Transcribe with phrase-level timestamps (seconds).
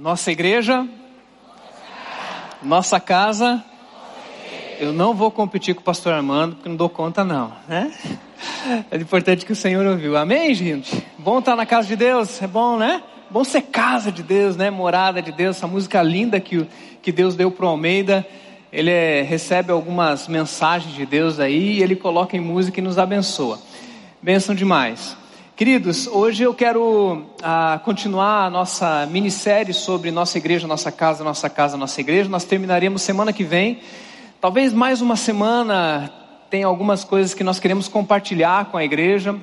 [0.00, 0.88] Nossa igreja,
[2.62, 3.62] nossa casa.
[4.78, 7.92] Eu não vou competir com o pastor Armando, porque não dou conta não, né?
[8.90, 10.16] É importante que o Senhor ouviu.
[10.16, 11.06] Amém, gente?
[11.18, 13.02] Bom estar na casa de Deus, é bom, né?
[13.28, 14.70] Bom ser casa de Deus, né?
[14.70, 16.66] Morada de Deus, essa música linda que,
[17.02, 18.26] que Deus deu para o Almeida.
[18.72, 22.96] Ele é, recebe algumas mensagens de Deus aí, e ele coloca em música e nos
[22.96, 23.58] abençoa.
[24.22, 25.19] Benção demais.
[25.60, 31.50] Queridos, hoje eu quero ah, continuar a nossa minissérie sobre nossa igreja, nossa casa, nossa
[31.50, 32.30] casa, nossa igreja.
[32.30, 33.80] Nós terminaremos semana que vem.
[34.40, 36.10] Talvez mais uma semana
[36.48, 39.38] tem algumas coisas que nós queremos compartilhar com a igreja.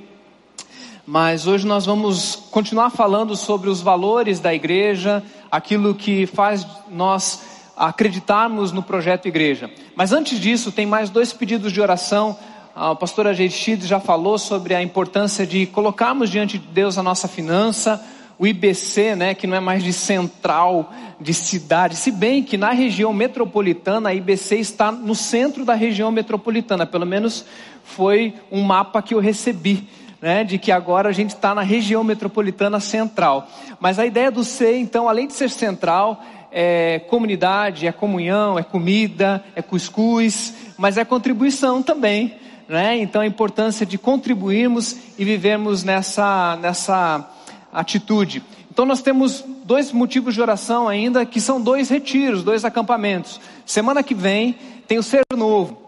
[1.06, 7.44] Mas hoje nós vamos continuar falando sobre os valores da igreja, aquilo que faz nós
[7.78, 9.70] acreditarmos no projeto igreja.
[9.95, 12.36] Mas antes disso, tem mais dois pedidos de oração
[12.80, 17.27] a pastora Geirchid já falou sobre a importância de colocarmos diante de Deus a nossa
[17.27, 18.05] finança,
[18.38, 22.69] o IBC, né, que não é mais de central, de cidade, se bem que na
[22.69, 27.44] região metropolitana a IBC está no centro da região metropolitana, pelo menos
[27.84, 29.88] foi um mapa que eu recebi.
[30.19, 33.47] Né, de que agora a gente está na região metropolitana central.
[33.80, 36.19] Mas a ideia do C, então, além de ser central,
[36.52, 42.34] é comunidade, é comunhão, é comida, é cuscuz, mas é contribuição também
[42.68, 42.98] né?
[42.98, 47.30] Então a importância de contribuirmos e vivermos nessa, nessa
[47.72, 48.44] atitude.
[48.70, 53.40] Então nós temos dois motivos de oração ainda, que são dois retiros, dois acampamentos.
[53.66, 55.82] Semana que vem tem o Ser Novo.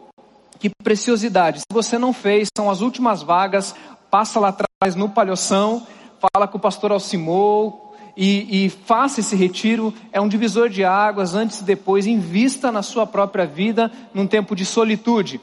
[0.59, 1.59] Que preciosidade.
[1.59, 3.75] Se você não fez, são as últimas vagas,
[4.09, 5.86] passa lá atrás no Palhoção,
[6.19, 7.86] fala com o pastor Alcimou,
[8.17, 12.81] e, e, faça esse retiro, é um divisor de águas, antes e depois, invista na
[12.81, 15.39] sua própria vida num tempo de solitude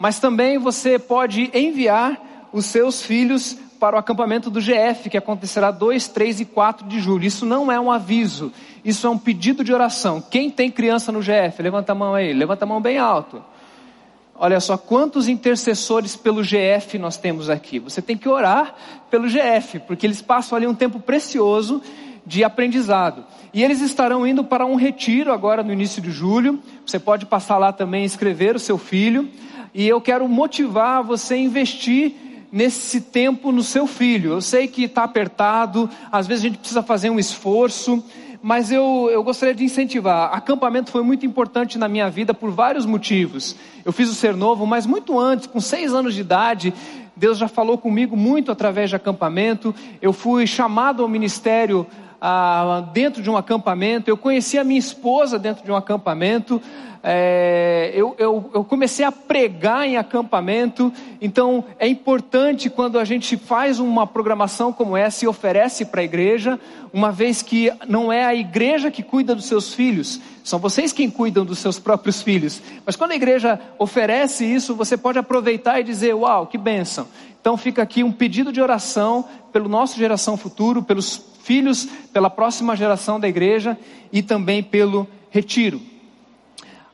[0.00, 5.70] mas também você pode enviar os seus filhos para o acampamento do GF, que acontecerá
[5.70, 7.26] 2, 3 e 4 de julho.
[7.26, 8.50] Isso não é um aviso,
[8.82, 10.22] isso é um pedido de oração.
[10.22, 11.62] Quem tem criança no GF?
[11.62, 13.44] Levanta a mão aí, levanta a mão bem alto.
[14.34, 17.78] Olha só quantos intercessores pelo GF nós temos aqui.
[17.78, 18.74] Você tem que orar
[19.10, 21.82] pelo GF, porque eles passam ali um tempo precioso
[22.26, 23.24] de aprendizado.
[23.52, 26.60] E eles estarão indo para um retiro agora no início de julho.
[26.86, 29.28] Você pode passar lá também e inscrever o seu filho
[29.74, 32.14] e eu quero motivar você a investir
[32.52, 34.32] nesse tempo no seu filho.
[34.32, 38.02] Eu sei que está apertado, às vezes a gente precisa fazer um esforço,
[38.42, 40.34] mas eu, eu gostaria de incentivar.
[40.34, 43.54] Acampamento foi muito importante na minha vida por vários motivos.
[43.84, 46.74] Eu fiz o Ser Novo, mas muito antes, com seis anos de idade,
[47.14, 49.74] Deus já falou comigo muito através de acampamento.
[50.02, 51.86] Eu fui chamado ao ministério
[52.20, 54.10] ah, dentro de um acampamento.
[54.10, 56.60] Eu conheci a minha esposa dentro de um acampamento
[57.02, 63.38] é, eu, eu, eu, comecei a pregar em acampamento, então é importante quando a gente
[63.38, 66.60] faz uma programação como essa e oferece para a igreja,
[66.92, 71.08] uma vez que não é a igreja que cuida dos seus filhos, são vocês quem
[71.10, 75.84] cuidam dos seus próprios filhos, mas quando a igreja oferece isso, você pode aproveitar e
[75.84, 77.08] dizer: Uau, que bênção!
[77.40, 82.76] Então fica aqui um pedido de oração pelo nosso geração futuro, pelos filhos, pela próxima
[82.76, 83.76] geração da igreja
[84.12, 85.82] e também pelo retiro.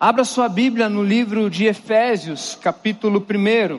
[0.00, 3.78] Abra sua Bíblia no livro de Efésios, capítulo 1.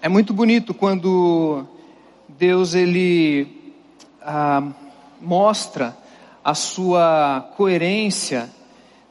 [0.00, 1.66] É muito bonito quando
[2.26, 3.74] Deus ele
[4.22, 4.66] ah,
[5.20, 5.94] mostra
[6.42, 8.48] a sua coerência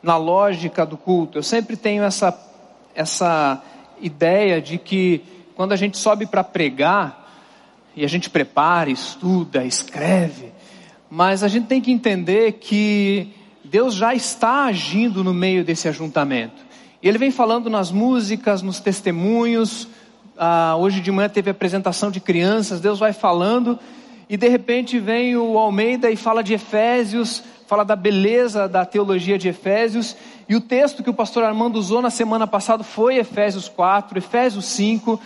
[0.02, 1.38] na lógica do culto.
[1.38, 2.36] Eu sempre tenho essa,
[2.96, 3.62] essa
[4.02, 5.22] ideia de que
[5.56, 7.27] quando a gente sobe para pregar
[7.98, 10.52] e a gente prepara, estuda, escreve,
[11.10, 13.34] mas a gente tem que entender que
[13.66, 16.64] Deus já está agindo no meio desse ajuntamento.
[17.02, 19.88] E Ele vem falando nas músicas, nos testemunhos.
[20.38, 22.80] Ah, hoje de manhã teve apresentação de crianças.
[22.80, 23.80] Deus vai falando
[24.30, 29.40] e de repente vem o Almeida e fala de Efésios, fala da beleza da teologia
[29.40, 30.16] de Efésios.
[30.48, 34.66] E o texto que o pastor Armando usou na semana passada foi Efésios 4, Efésios
[34.66, 35.20] 5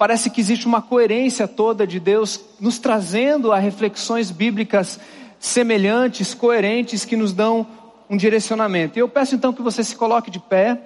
[0.00, 4.98] parece que existe uma coerência toda de Deus nos trazendo a reflexões bíblicas
[5.38, 7.66] semelhantes, coerentes, que nos dão
[8.08, 8.98] um direcionamento.
[8.98, 10.80] E eu peço então que você se coloque de pé,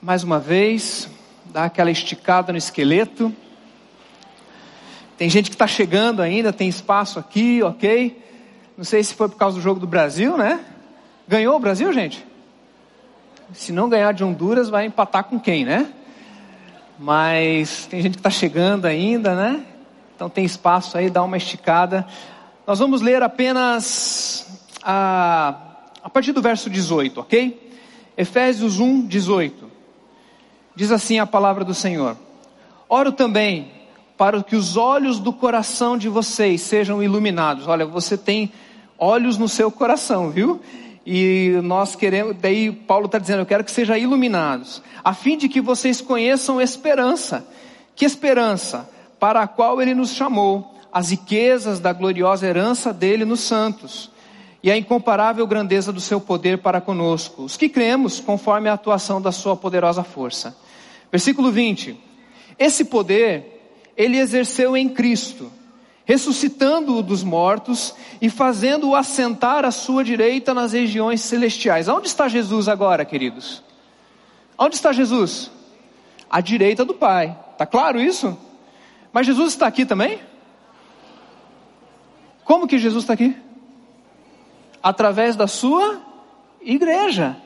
[0.00, 1.06] mais uma vez,
[1.44, 3.30] dá aquela esticada no esqueleto.
[5.18, 8.24] Tem gente que está chegando ainda, tem espaço aqui, ok?
[8.74, 10.64] Não sei se foi por causa do jogo do Brasil, né?
[11.28, 12.24] Ganhou o Brasil, gente?
[13.52, 15.92] Se não ganhar de Honduras, vai empatar com quem, né?
[17.02, 19.64] Mas tem gente que está chegando ainda, né?
[20.14, 22.06] Então tem espaço aí, dá uma esticada.
[22.64, 24.46] Nós vamos ler apenas
[24.80, 25.52] a,
[26.00, 27.72] a partir do verso 18, ok?
[28.16, 29.68] Efésios 1, 18.
[30.76, 32.16] Diz assim a palavra do Senhor:
[32.88, 33.72] Oro também
[34.16, 37.66] para que os olhos do coração de vocês sejam iluminados.
[37.66, 38.52] Olha, você tem
[38.96, 40.60] olhos no seu coração, viu?
[41.04, 45.48] E nós queremos, daí Paulo está dizendo, eu quero que sejam iluminados, a fim de
[45.48, 47.46] que vocês conheçam esperança.
[47.96, 48.88] Que esperança?
[49.18, 54.10] Para a qual ele nos chamou, as riquezas da gloriosa herança dele nos santos,
[54.62, 59.20] e a incomparável grandeza do seu poder para conosco, os que cremos conforme a atuação
[59.20, 60.56] da sua poderosa força.
[61.10, 61.98] Versículo 20.
[62.58, 63.60] Esse poder
[63.96, 65.50] ele exerceu em Cristo
[66.04, 71.88] ressuscitando-o dos mortos e fazendo-o assentar à sua direita nas regiões celestiais.
[71.88, 73.62] Onde está Jesus agora, queridos?
[74.58, 75.50] Onde está Jesus?
[76.28, 77.36] À direita do Pai.
[77.52, 78.36] Está claro isso?
[79.12, 80.20] Mas Jesus está aqui também?
[82.44, 83.36] Como que Jesus está aqui?
[84.82, 86.00] Através da sua
[86.60, 87.36] igreja.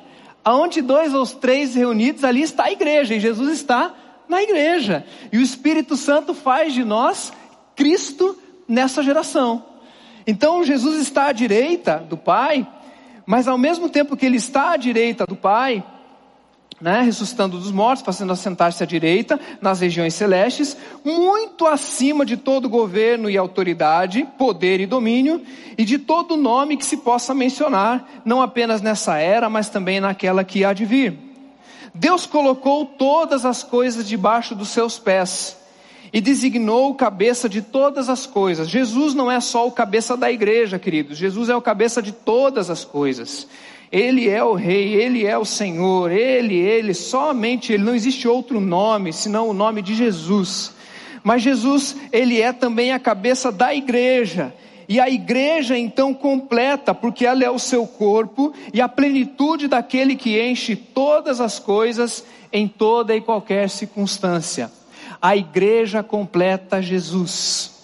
[0.44, 3.92] Aonde dois ou três reunidos, ali está a igreja, e Jesus está
[4.28, 5.04] na igreja.
[5.32, 7.32] E o Espírito Santo faz de nós
[7.74, 8.38] Cristo
[8.68, 9.64] nessa geração.
[10.26, 12.66] Então Jesus está à direita do Pai,
[13.24, 15.84] mas ao mesmo tempo que ele está à direita do Pai,
[16.80, 22.68] né, ressuscitando dos mortos, fazendo assentar-se à direita nas regiões celestes, muito acima de todo
[22.68, 25.42] governo e autoridade, poder e domínio,
[25.78, 30.44] e de todo nome que se possa mencionar, não apenas nessa era, mas também naquela
[30.44, 31.18] que há de vir.
[31.94, 35.56] Deus colocou todas as coisas debaixo dos seus pés
[36.16, 38.70] e designou o cabeça de todas as coisas.
[38.70, 41.18] Jesus não é só o cabeça da igreja, queridos.
[41.18, 43.46] Jesus é o cabeça de todas as coisas.
[43.92, 48.60] Ele é o rei, ele é o Senhor, ele, ele, somente ele, não existe outro
[48.60, 50.72] nome senão o nome de Jesus.
[51.22, 54.54] Mas Jesus, ele é também a cabeça da igreja.
[54.88, 60.16] E a igreja então completa, porque ela é o seu corpo e a plenitude daquele
[60.16, 64.70] que enche todas as coisas em toda e qualquer circunstância.
[65.20, 67.74] A igreja completa Jesus.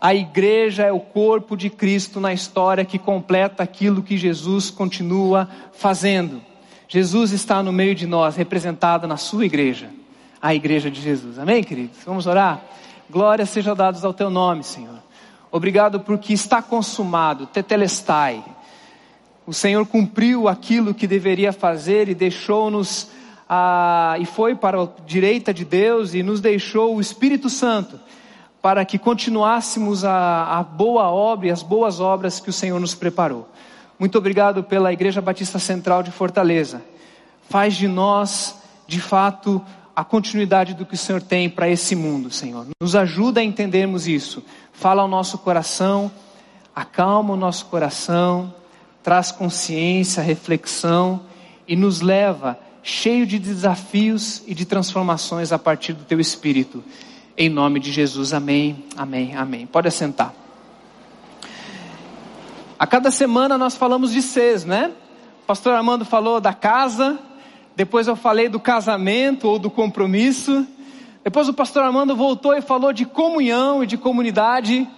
[0.00, 5.48] A igreja é o corpo de Cristo na história que completa aquilo que Jesus continua
[5.72, 6.42] fazendo.
[6.88, 9.90] Jesus está no meio de nós, representado na sua igreja,
[10.40, 11.38] a igreja de Jesus.
[11.38, 11.98] Amém, queridos?
[12.04, 12.62] Vamos orar?
[13.10, 15.02] Glória seja dados ao teu nome, Senhor.
[15.50, 18.44] Obrigado porque está consumado, tetelestai.
[19.46, 23.08] O Senhor cumpriu aquilo que deveria fazer e deixou-nos
[23.48, 27.98] ah, e foi para a direita de Deus e nos deixou o Espírito Santo
[28.60, 32.94] para que continuássemos a, a boa obra e as boas obras que o Senhor nos
[32.94, 33.48] preparou.
[33.96, 36.82] Muito obrigado pela Igreja Batista Central de Fortaleza.
[37.48, 39.64] Faz de nós, de fato,
[39.94, 42.66] a continuidade do que o Senhor tem para esse mundo, Senhor.
[42.80, 44.42] Nos ajuda a entendermos isso.
[44.72, 46.10] Fala ao nosso coração,
[46.74, 48.52] acalma o nosso coração,
[49.00, 51.22] traz consciência, reflexão
[51.68, 52.58] e nos leva
[52.88, 56.84] cheio de desafios e de transformações a partir do teu espírito.
[57.36, 59.66] Em nome de Jesus, amém, amém, amém.
[59.66, 60.32] Pode assentar.
[62.78, 64.92] A cada semana nós falamos de seis, né?
[65.42, 67.18] O pastor Armando falou da casa,
[67.74, 70.64] depois eu falei do casamento ou do compromisso.
[71.24, 74.88] Depois o pastor Armando voltou e falou de comunhão e de comunidade.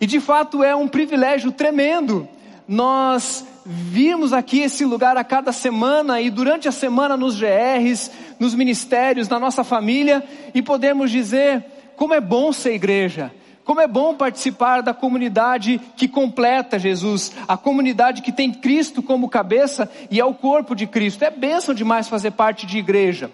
[0.00, 2.28] E de fato é um privilégio tremendo
[2.66, 8.52] nós vimos aqui esse lugar a cada semana e durante a semana nos GRs, nos
[8.52, 11.64] ministérios, na nossa família e podemos dizer
[11.94, 13.32] como é bom ser igreja.
[13.64, 19.28] Como é bom participar da comunidade que completa Jesus, a comunidade que tem Cristo como
[19.28, 21.22] cabeça e é o corpo de Cristo.
[21.24, 23.30] É bênção demais fazer parte de igreja.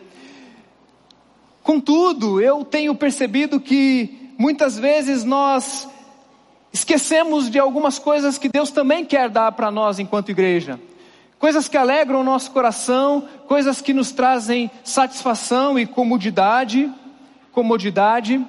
[1.62, 5.88] Contudo, eu tenho percebido que muitas vezes nós
[6.76, 10.78] Esquecemos de algumas coisas que Deus também quer dar para nós enquanto igreja.
[11.38, 16.92] Coisas que alegram o nosso coração, coisas que nos trazem satisfação e comodidade,
[17.50, 18.44] comodidade,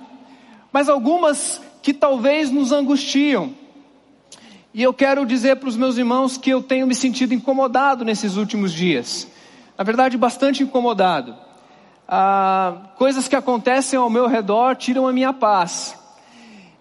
[0.74, 3.54] mas algumas que talvez nos angustiam.
[4.74, 8.36] E eu quero dizer para os meus irmãos que eu tenho me sentido incomodado nesses
[8.36, 9.26] últimos dias.
[9.78, 11.34] Na verdade, bastante incomodado.
[12.06, 15.96] Ah, coisas que acontecem ao meu redor tiram a minha paz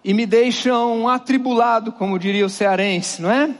[0.06, 3.50] e me deixam atribulado, como diria o cearense, não é?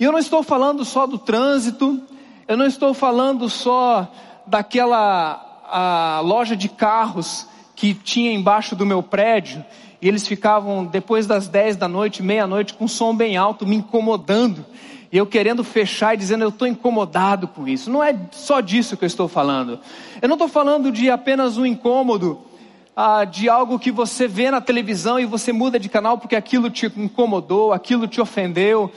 [0.00, 2.00] E eu não estou falando só do trânsito,
[2.48, 4.10] eu não estou falando só
[4.46, 7.46] daquela loja de carros
[7.76, 9.62] que tinha embaixo do meu prédio,
[10.00, 14.64] e eles ficavam depois das 10 da noite, meia-noite, com som bem alto, me incomodando.
[15.12, 17.90] E eu querendo fechar e dizendo, eu estou incomodado com isso.
[17.90, 19.78] Não é só disso que eu estou falando.
[20.22, 22.40] Eu não estou falando de apenas um incômodo
[22.96, 26.68] ah, de algo que você vê na televisão e você muda de canal porque aquilo
[26.70, 28.92] te incomodou, aquilo te ofendeu.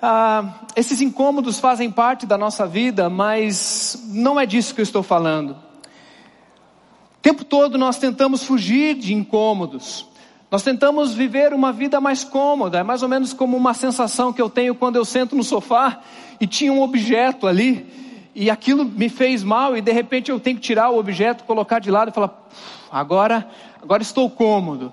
[0.00, 5.02] Ah, esses incômodos fazem parte da nossa vida, mas não é disso que eu estou
[5.02, 5.50] falando.
[5.50, 10.06] O tempo todo nós tentamos fugir de incômodos,
[10.52, 14.42] Nós tentamos viver uma vida mais cômoda, é mais ou menos como uma sensação que
[14.42, 16.02] eu tenho quando eu sento no sofá
[16.38, 17.86] e tinha um objeto ali,
[18.34, 21.78] e aquilo me fez mal, e de repente eu tenho que tirar o objeto, colocar
[21.78, 22.48] de lado e falar:
[22.92, 23.48] agora,
[23.82, 24.92] agora estou cômodo.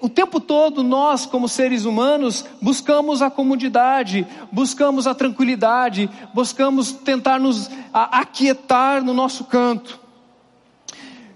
[0.00, 7.40] O tempo todo nós, como seres humanos, buscamos a comodidade, buscamos a tranquilidade, buscamos tentar
[7.40, 9.98] nos aquietar no nosso canto.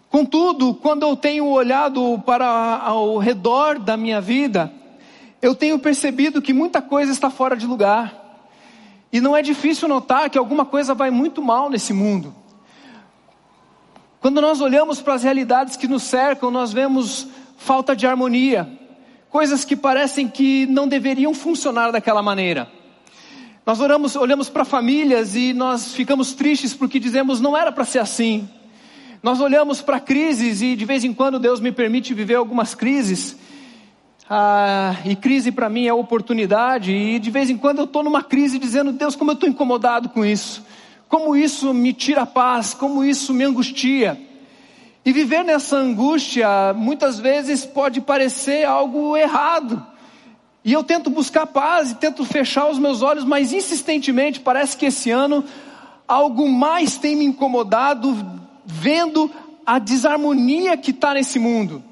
[0.09, 4.73] Contudo, quando eu tenho olhado para ao redor da minha vida,
[5.43, 8.19] eu tenho percebido que muita coisa está fora de lugar.
[9.13, 12.35] E não é difícil notar que alguma coisa vai muito mal nesse mundo.
[14.21, 18.69] Quando nós olhamos para as realidades que nos cercam, nós vemos falta de harmonia,
[19.31, 22.71] coisas que parecem que não deveriam funcionar daquela maneira.
[23.65, 28.01] Nós oramos, olhamos para famílias e nós ficamos tristes porque dizemos não era para ser
[28.01, 28.47] assim.
[29.23, 33.39] Nós olhamos para crises e de vez em quando Deus me permite viver algumas crises.
[34.29, 38.23] Ah, e crise para mim é oportunidade, e de vez em quando eu estou numa
[38.23, 40.63] crise dizendo, Deus, como eu estou incomodado com isso,
[41.11, 44.19] como isso me tira a paz, como isso me angustia.
[45.05, 49.85] E viver nessa angústia muitas vezes pode parecer algo errado.
[50.65, 54.87] E eu tento buscar paz e tento fechar os meus olhos, mas insistentemente parece que
[54.87, 55.45] esse ano
[56.07, 58.17] algo mais tem me incomodado
[58.65, 59.29] vendo
[59.67, 61.83] a desarmonia que está nesse mundo.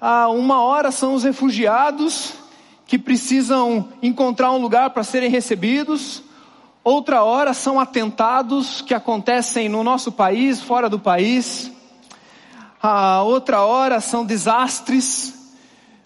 [0.00, 2.34] Ah, uma hora são os refugiados
[2.86, 6.22] que precisam encontrar um lugar para serem recebidos,
[6.84, 11.70] outra hora são atentados que acontecem no nosso país, fora do país,
[12.82, 15.34] a outra hora são desastres,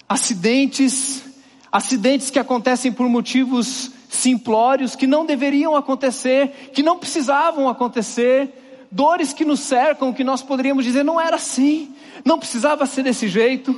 [0.07, 1.25] acidentes,
[1.73, 9.33] acidentes que acontecem por motivos simplórios, que não deveriam acontecer, que não precisavam acontecer, dores
[9.33, 13.75] que nos cercam, que nós poderíamos dizer não era assim, não precisava ser desse jeito.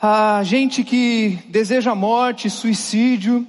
[0.00, 3.46] A gente que deseja morte, suicídio,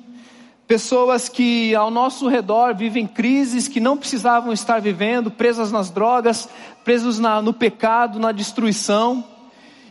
[0.67, 6.49] pessoas que ao nosso redor vivem crises que não precisavam estar vivendo, presas nas drogas,
[6.83, 9.23] presos na, no pecado, na destruição.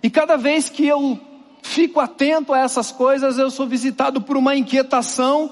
[0.03, 1.19] E cada vez que eu
[1.63, 5.51] fico atento a essas coisas, eu sou visitado por uma inquietação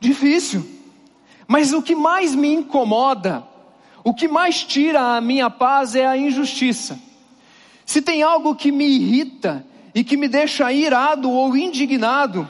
[0.00, 0.66] difícil.
[1.46, 3.44] Mas o que mais me incomoda,
[4.02, 6.98] o que mais tira a minha paz é a injustiça.
[7.84, 9.64] Se tem algo que me irrita
[9.94, 12.48] e que me deixa irado ou indignado,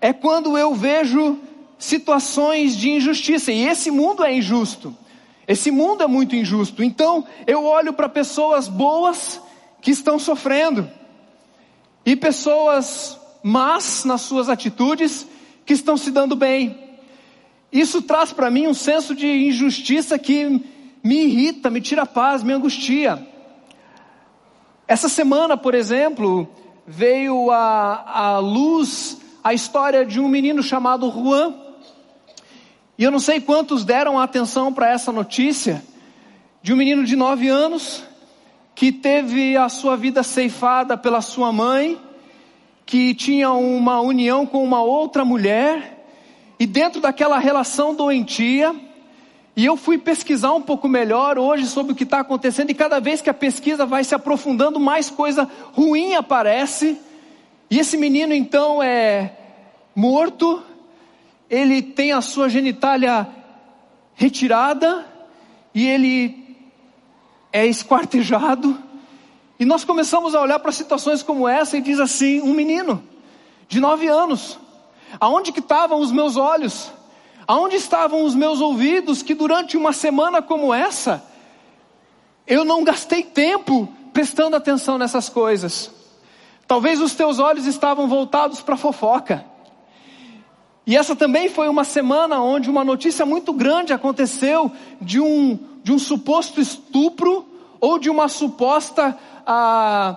[0.00, 1.38] é quando eu vejo
[1.78, 3.52] situações de injustiça.
[3.52, 4.96] E esse mundo é injusto.
[5.46, 6.82] Esse mundo é muito injusto.
[6.82, 9.40] Então, eu olho para pessoas boas
[9.80, 10.88] que estão sofrendo
[12.04, 15.26] e pessoas más nas suas atitudes
[15.64, 16.78] que estão se dando bem.
[17.72, 20.60] Isso traz para mim um senso de injustiça que
[21.02, 23.26] me irrita, me tira a paz, me angustia.
[24.86, 26.48] Essa semana, por exemplo,
[26.86, 31.54] veio à, luz a história de um menino chamado Juan.
[32.98, 35.82] E eu não sei quantos deram atenção para essa notícia,
[36.62, 38.02] de um menino de nove anos,
[38.74, 41.98] que teve a sua vida ceifada pela sua mãe,
[42.84, 46.06] que tinha uma união com uma outra mulher,
[46.58, 48.74] e dentro daquela relação doentia,
[49.56, 53.00] e eu fui pesquisar um pouco melhor hoje sobre o que está acontecendo, e cada
[53.00, 56.98] vez que a pesquisa vai se aprofundando, mais coisa ruim aparece.
[57.70, 59.36] E esse menino então é
[59.94, 60.62] morto,
[61.48, 63.28] ele tem a sua genitália
[64.14, 65.06] retirada,
[65.74, 66.58] e ele
[67.52, 68.76] é esquartejado.
[69.58, 73.02] E nós começamos a olhar para situações como essa e diz assim: um menino
[73.68, 74.58] de nove anos
[75.18, 76.92] Aonde que estavam os meus olhos?
[77.46, 81.24] Aonde estavam os meus ouvidos que durante uma semana como essa
[82.46, 85.90] eu não gastei tempo prestando atenção nessas coisas?
[86.70, 89.44] Talvez os teus olhos estavam voltados para a fofoca.
[90.86, 95.92] E essa também foi uma semana onde uma notícia muito grande aconteceu de um, de
[95.92, 97.44] um suposto estupro
[97.80, 100.16] ou de uma suposta ah,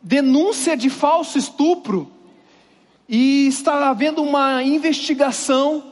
[0.00, 2.08] denúncia de falso estupro
[3.08, 5.82] e está havendo uma investigação.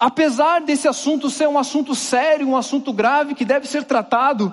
[0.00, 4.50] Apesar desse assunto ser um assunto sério, um assunto grave que deve ser tratado,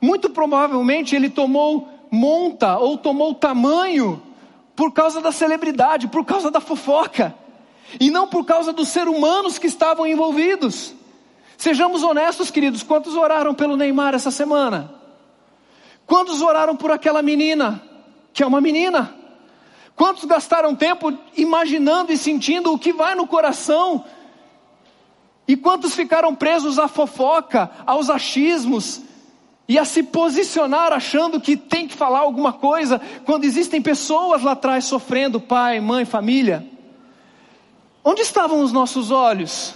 [0.00, 4.22] muito provavelmente ele tomou monta ou tomou tamanho
[4.76, 7.34] por causa da celebridade, por causa da fofoca,
[7.98, 10.94] e não por causa dos seres humanos que estavam envolvidos.
[11.56, 14.92] Sejamos honestos, queridos, quantos oraram pelo Neymar essa semana?
[16.06, 17.82] Quantos oraram por aquela menina,
[18.34, 19.14] que é uma menina?
[19.96, 24.04] Quantos gastaram tempo imaginando e sentindo o que vai no coração?
[25.46, 29.02] E quantos ficaram presos à fofoca, aos achismos?
[29.72, 34.52] E a se posicionar achando que tem que falar alguma coisa, quando existem pessoas lá
[34.52, 36.66] atrás sofrendo, pai, mãe, família.
[38.04, 39.74] Onde estavam os nossos olhos?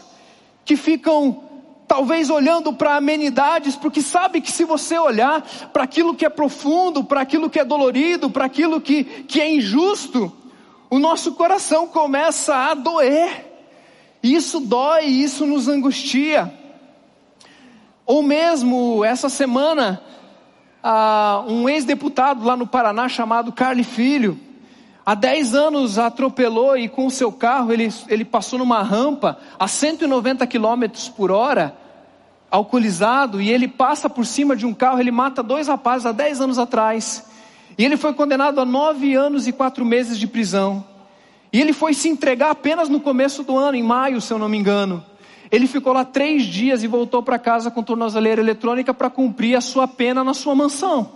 [0.66, 1.44] Que ficam
[1.88, 5.40] talvez olhando para amenidades, porque sabe que se você olhar
[5.72, 9.50] para aquilo que é profundo, para aquilo que é dolorido, para aquilo que, que é
[9.50, 10.30] injusto,
[10.90, 13.46] o nosso coração começa a doer.
[14.22, 16.52] Isso dói, isso nos angustia.
[18.06, 20.00] Ou mesmo essa semana,
[21.48, 24.38] um ex-deputado lá no Paraná chamado Carly Filho,
[25.04, 29.66] há 10 anos atropelou e com o seu carro ele, ele passou numa rampa a
[29.66, 30.84] 190 km
[31.16, 31.76] por hora,
[32.48, 36.42] alcoolizado, e ele passa por cima de um carro, ele mata dois rapazes há 10
[36.42, 37.26] anos atrás.
[37.76, 40.84] E ele foi condenado a nove anos e quatro meses de prisão.
[41.52, 44.48] E ele foi se entregar apenas no começo do ano, em maio, se eu não
[44.48, 45.04] me engano.
[45.50, 49.60] Ele ficou lá três dias e voltou para casa com tornozeleira eletrônica para cumprir a
[49.60, 51.10] sua pena na sua mansão.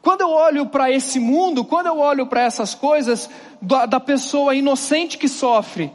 [0.00, 3.30] Quando eu olho para esse mundo, quando eu olho para essas coisas,
[3.60, 5.92] da, da pessoa inocente que sofre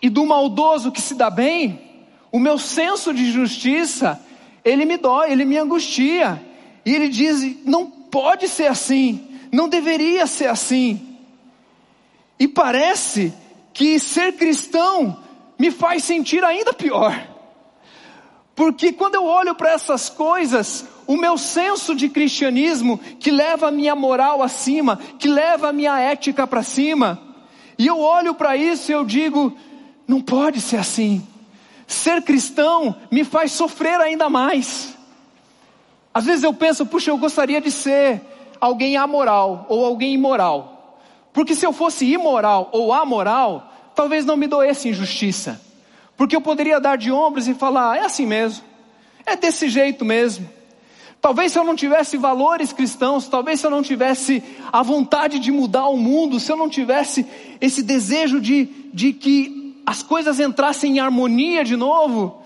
[0.00, 4.20] e do maldoso que se dá bem, o meu senso de justiça,
[4.64, 6.42] ele me dói, ele me angustia.
[6.84, 11.18] E ele diz: não pode ser assim, não deveria ser assim.
[12.38, 13.32] E parece
[13.76, 15.18] que ser cristão
[15.58, 17.28] me faz sentir ainda pior.
[18.54, 23.70] Porque quando eu olho para essas coisas, o meu senso de cristianismo, que leva a
[23.70, 27.20] minha moral acima, que leva a minha ética para cima,
[27.78, 29.54] e eu olho para isso e eu digo:
[30.08, 31.22] não pode ser assim.
[31.86, 34.96] Ser cristão me faz sofrer ainda mais.
[36.14, 38.22] Às vezes eu penso, puxa, eu gostaria de ser
[38.58, 40.75] alguém amoral ou alguém imoral.
[41.36, 45.60] Porque se eu fosse imoral ou amoral, talvez não me doesse injustiça.
[46.16, 48.64] Porque eu poderia dar de ombros e falar, é assim mesmo.
[49.26, 50.48] É desse jeito mesmo.
[51.20, 55.52] Talvez se eu não tivesse valores cristãos, talvez se eu não tivesse a vontade de
[55.52, 57.26] mudar o mundo, se eu não tivesse
[57.60, 62.42] esse desejo de, de que as coisas entrassem em harmonia de novo,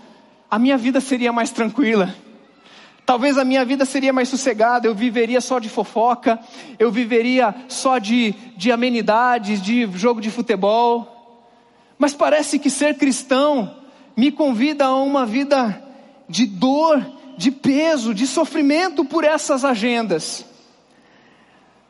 [0.51, 2.13] a minha vida seria mais tranquila.
[3.11, 6.39] Talvez a minha vida seria mais sossegada, eu viveria só de fofoca,
[6.79, 11.45] eu viveria só de, de amenidades, de jogo de futebol.
[11.99, 13.79] Mas parece que ser cristão
[14.17, 15.83] me convida a uma vida
[16.29, 17.05] de dor,
[17.37, 20.47] de peso, de sofrimento por essas agendas.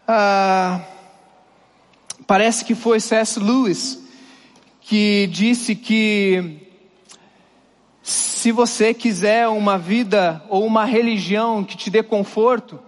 [0.09, 0.81] Ah,
[2.27, 3.39] parece que foi C.S.
[3.39, 4.03] Lewis
[4.81, 6.70] que disse que
[8.11, 12.81] se você quiser uma vida ou uma religião que te dê conforto,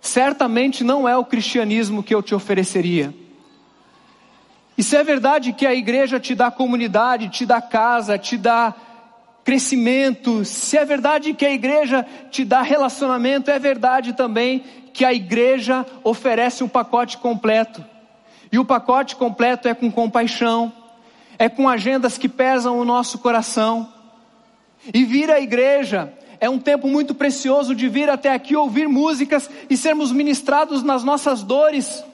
[0.00, 3.14] certamente não é o cristianismo que eu te ofereceria.
[4.76, 8.74] E se é verdade que a igreja te dá comunidade, te dá casa, te dá
[9.42, 14.62] crescimento, se é verdade que a igreja te dá relacionamento, é verdade também
[14.92, 17.82] que a igreja oferece um pacote completo.
[18.52, 20.70] E o pacote completo é com compaixão,
[21.38, 23.95] é com agendas que pesam o nosso coração
[24.92, 29.48] e vir à igreja é um tempo muito precioso de vir até aqui ouvir músicas
[29.68, 32.04] e sermos ministrados nas nossas dores.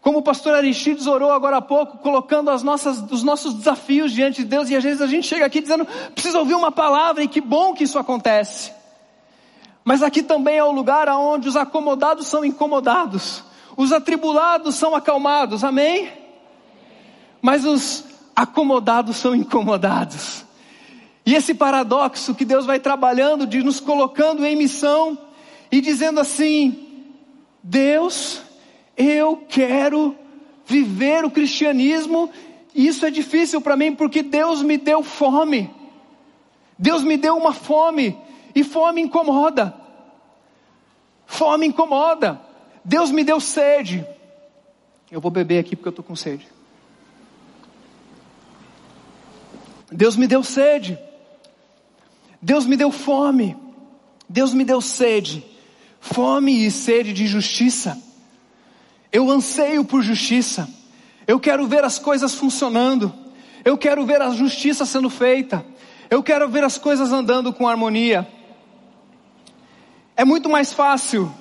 [0.00, 4.42] Como o pastor Aristides orou agora há pouco, colocando as nossas, os nossos desafios diante
[4.42, 7.28] de Deus, e às vezes a gente chega aqui dizendo, precisa ouvir uma palavra, e
[7.28, 8.70] que bom que isso acontece.
[9.82, 13.42] Mas aqui também é o lugar onde os acomodados são incomodados,
[13.76, 16.10] os atribulados são acalmados, amém?
[17.40, 18.04] Mas os
[18.36, 20.43] acomodados são incomodados.
[21.26, 25.18] E esse paradoxo que Deus vai trabalhando, de nos colocando em missão
[25.72, 27.12] e dizendo assim:
[27.62, 28.42] Deus,
[28.96, 30.16] eu quero
[30.66, 32.30] viver o cristianismo,
[32.74, 35.70] e isso é difícil para mim porque Deus me deu fome.
[36.78, 38.18] Deus me deu uma fome,
[38.54, 39.74] e fome incomoda.
[41.26, 42.40] Fome incomoda.
[42.84, 44.06] Deus me deu sede.
[45.10, 46.46] Eu vou beber aqui porque eu estou com sede.
[49.90, 50.98] Deus me deu sede.
[52.44, 53.56] Deus me deu fome,
[54.28, 55.42] Deus me deu sede,
[55.98, 57.98] fome e sede de justiça.
[59.10, 60.68] Eu anseio por justiça,
[61.26, 63.10] eu quero ver as coisas funcionando,
[63.64, 65.64] eu quero ver a justiça sendo feita,
[66.10, 68.28] eu quero ver as coisas andando com harmonia.
[70.14, 71.32] É muito mais fácil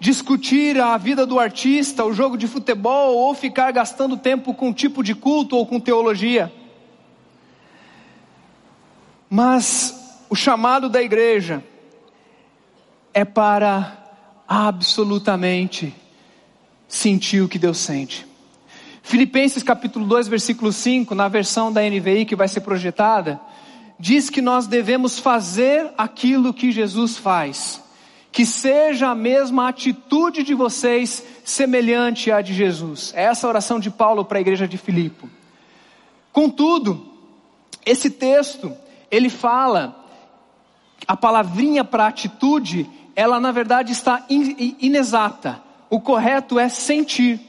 [0.00, 5.00] discutir a vida do artista, o jogo de futebol, ou ficar gastando tempo com tipo
[5.00, 6.52] de culto ou com teologia.
[9.30, 9.99] Mas
[10.30, 11.62] o chamado da igreja
[13.12, 13.98] é para
[14.46, 15.92] absolutamente
[16.86, 18.24] sentir o que Deus sente.
[19.02, 23.40] Filipenses capítulo 2, versículo 5, na versão da NVI que vai ser projetada,
[23.98, 27.82] diz que nós devemos fazer aquilo que Jesus faz.
[28.30, 33.12] Que seja a mesma atitude de vocês semelhante à de Jesus.
[33.16, 35.28] É essa a oração de Paulo para a igreja de Filipe.
[36.32, 37.12] Contudo,
[37.84, 38.72] esse texto,
[39.10, 39.99] ele fala,
[41.10, 45.60] a palavrinha para atitude, ela na verdade está inexata.
[45.90, 47.40] O correto é sentir.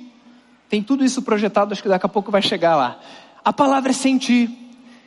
[0.67, 2.99] Tem tudo isso projetado, acho que daqui a pouco vai chegar lá.
[3.45, 4.49] A palavra é sentir.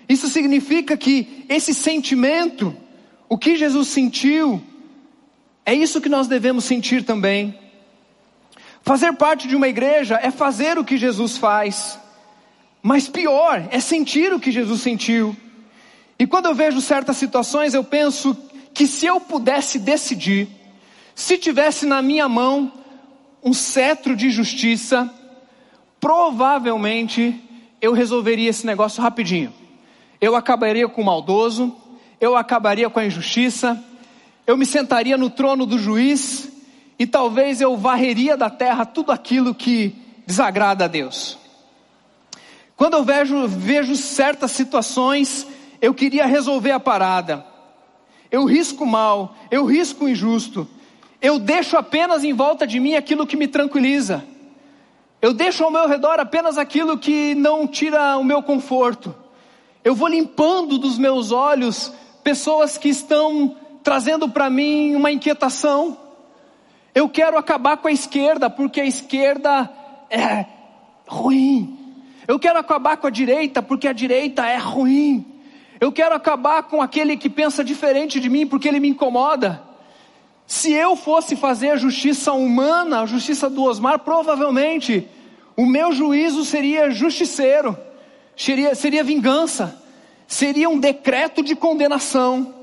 [0.08, 2.72] Isso significa que esse sentimento,
[3.28, 4.62] o que Jesus sentiu,
[5.66, 7.58] é isso que nós devemos sentir também.
[8.82, 11.98] Fazer parte de uma igreja é fazer o que Jesus faz,
[12.80, 15.34] mas pior é sentir o que Jesus sentiu.
[16.16, 18.36] E quando eu vejo certas situações, eu penso
[18.74, 20.48] que se eu pudesse decidir,
[21.14, 22.72] se tivesse na minha mão
[23.42, 25.08] um cetro de justiça,
[26.00, 27.40] provavelmente
[27.80, 29.52] eu resolveria esse negócio rapidinho
[30.24, 31.76] eu acabaria com o maldoso,
[32.18, 33.82] eu acabaria com a injustiça,
[34.46, 36.48] eu me sentaria no trono do juiz
[36.98, 39.94] e talvez eu varreria da terra tudo aquilo que
[40.26, 41.38] desagrada a Deus.
[42.74, 45.46] Quando eu vejo, vejo certas situações,
[45.80, 47.44] eu queria resolver a parada.
[48.34, 50.66] Eu risco mal, eu risco injusto.
[51.22, 54.24] Eu deixo apenas em volta de mim aquilo que me tranquiliza.
[55.22, 59.14] Eu deixo ao meu redor apenas aquilo que não tira o meu conforto.
[59.84, 61.92] Eu vou limpando dos meus olhos
[62.24, 65.96] pessoas que estão trazendo para mim uma inquietação.
[66.92, 69.70] Eu quero acabar com a esquerda, porque a esquerda
[70.10, 70.44] é
[71.06, 71.78] ruim.
[72.26, 75.33] Eu quero acabar com a direita, porque a direita é ruim.
[75.84, 79.62] Eu quero acabar com aquele que pensa diferente de mim, porque ele me incomoda.
[80.46, 85.06] Se eu fosse fazer a justiça humana, a justiça do Osmar, provavelmente
[85.54, 87.76] o meu juízo seria justiceiro
[88.34, 89.78] seria, seria vingança,
[90.26, 92.54] seria um decreto de condenação,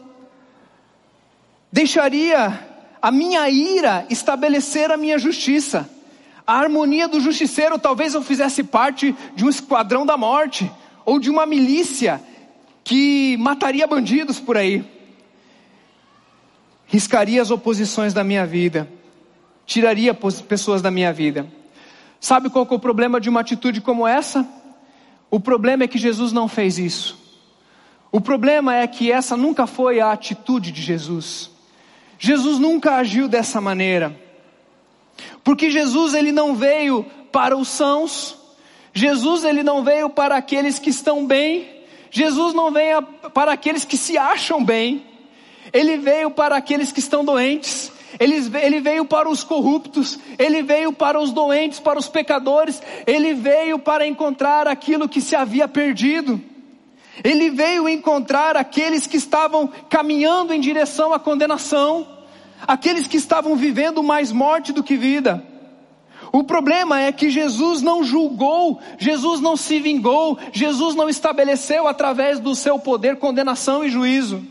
[1.71, 2.59] deixaria
[2.99, 5.87] a minha ira estabelecer a minha justiça.
[6.47, 10.71] A harmonia do justiceiro, talvez eu fizesse parte de um esquadrão da morte,
[11.05, 12.19] ou de uma milícia
[12.83, 14.83] que mataria bandidos por aí.
[16.87, 18.87] Riscaria as oposições da minha vida,
[19.65, 21.47] tiraria pessoas da minha vida.
[22.19, 24.47] Sabe qual é o problema de uma atitude como essa?
[25.29, 27.17] O problema é que Jesus não fez isso.
[28.11, 31.49] O problema é que essa nunca foi a atitude de Jesus.
[32.19, 34.15] Jesus nunca agiu dessa maneira.
[35.43, 38.37] Porque Jesus ele não veio para os sãos.
[38.93, 41.80] Jesus ele não veio para aqueles que estão bem.
[42.11, 43.01] Jesus não veio
[43.33, 45.05] para aqueles que se acham bem.
[45.71, 47.91] Ele veio para aqueles que estão doentes.
[48.19, 53.79] Ele, veio para os corruptos, ele veio para os doentes, para os pecadores, ele veio
[53.79, 56.39] para encontrar aquilo que se havia perdido.
[57.23, 62.05] Ele veio encontrar aqueles que estavam caminhando em direção à condenação,
[62.67, 65.43] aqueles que estavam vivendo mais morte do que vida.
[66.31, 72.39] O problema é que Jesus não julgou, Jesus não se vingou, Jesus não estabeleceu através
[72.39, 74.41] do seu poder condenação e juízo.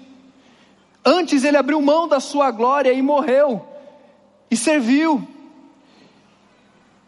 [1.02, 3.66] Antes ele abriu mão da sua glória e morreu,
[4.50, 5.26] e serviu.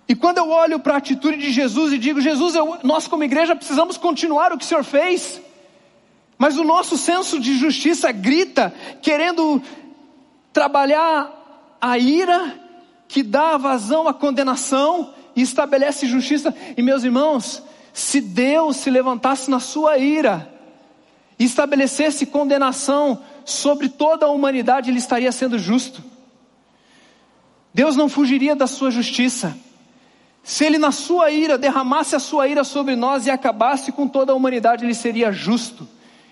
[0.09, 3.25] E quando eu olho para a atitude de Jesus e digo, Jesus, eu, nós como
[3.25, 5.39] igreja precisamos continuar o que o Senhor fez,
[6.39, 9.63] mas o nosso senso de justiça grita, querendo
[10.51, 12.62] trabalhar a ira
[13.13, 16.55] que dá vazão à condenação e estabelece justiça.
[16.75, 20.51] E meus irmãos, se Deus se levantasse na sua ira
[21.39, 26.03] e estabelecesse condenação sobre toda a humanidade, ele estaria sendo justo.
[27.75, 29.55] Deus não fugiria da sua justiça.
[30.43, 34.33] Se ele, na sua ira, derramasse a sua ira sobre nós e acabasse com toda
[34.33, 35.87] a humanidade, ele seria justo.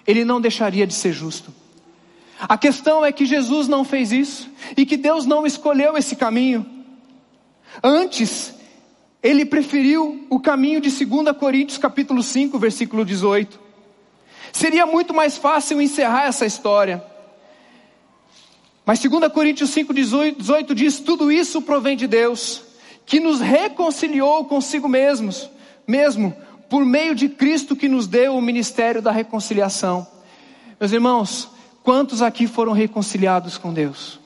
[0.07, 1.53] Ele não deixaria de ser justo.
[2.40, 6.64] A questão é que Jesus não fez isso e que Deus não escolheu esse caminho.
[7.83, 8.55] Antes,
[9.22, 13.61] ele preferiu o caminho de 2 Coríntios capítulo 5, versículo 18.
[14.53, 17.05] Seria muito mais fácil encerrar essa história.
[18.85, 22.62] Mas 2 Coríntios 5, 18 diz: tudo isso provém de Deus,
[23.05, 25.48] que nos reconciliou consigo mesmos,
[25.87, 26.35] mesmo,
[26.68, 30.07] por meio de Cristo que nos deu o ministério da reconciliação.
[30.79, 31.50] Meus irmãos,
[31.83, 34.19] quantos aqui foram reconciliados com Deus?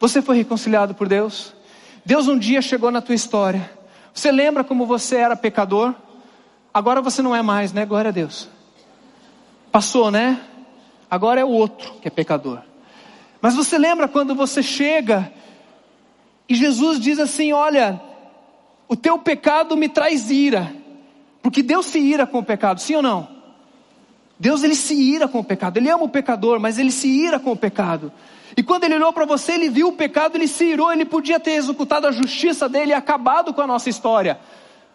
[0.00, 1.54] Você foi reconciliado por Deus?
[2.04, 3.70] Deus um dia chegou na tua história.
[4.14, 5.94] Você lembra como você era pecador?
[6.72, 7.84] Agora você não é mais, né?
[7.84, 8.48] Glória a Deus.
[9.70, 10.40] Passou, né?
[11.10, 12.60] Agora é o outro que é pecador.
[13.40, 15.32] Mas você lembra quando você chega
[16.48, 18.00] e Jesus diz assim: Olha,
[18.88, 20.72] o teu pecado me traz ira,
[21.42, 23.37] porque Deus se ira com o pecado, sim ou não?
[24.38, 25.78] Deus ele se ira com o pecado.
[25.78, 28.12] Ele ama o pecador, mas ele se ira com o pecado.
[28.56, 31.38] E quando ele olhou para você, ele viu o pecado, ele se irou, ele podia
[31.38, 34.38] ter executado a justiça dele e acabado com a nossa história.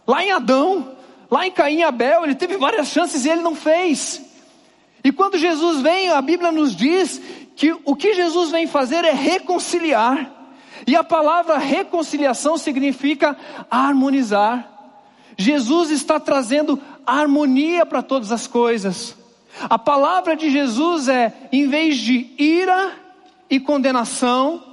[0.07, 0.91] Lá em Adão,
[1.29, 4.21] lá em Caim e Abel, ele teve várias chances e ele não fez.
[5.03, 7.21] E quando Jesus vem, a Bíblia nos diz
[7.55, 10.31] que o que Jesus vem fazer é reconciliar.
[10.87, 13.37] E a palavra reconciliação significa
[13.69, 14.69] harmonizar.
[15.37, 19.22] Jesus está trazendo harmonia para todas as coisas.
[19.61, 22.93] A palavra de Jesus é, em vez de ira
[23.49, 24.63] e condenação,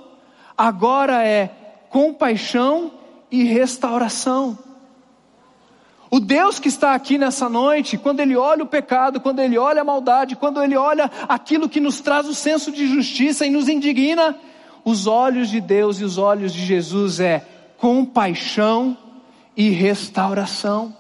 [0.57, 1.51] agora é
[1.88, 2.93] compaixão
[3.31, 4.59] e restauração.
[6.11, 9.83] O Deus que está aqui nessa noite, quando Ele olha o pecado, quando Ele olha
[9.83, 13.69] a maldade, quando Ele olha aquilo que nos traz o senso de justiça e nos
[13.69, 14.37] indigna,
[14.85, 17.47] os olhos de Deus e os olhos de Jesus é
[17.79, 18.97] compaixão
[19.57, 20.99] e restauração.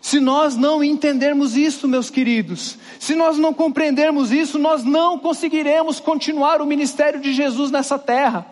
[0.00, 6.00] Se nós não entendermos isso, meus queridos, se nós não compreendermos isso, nós não conseguiremos
[6.00, 8.46] continuar o ministério de Jesus nessa terra.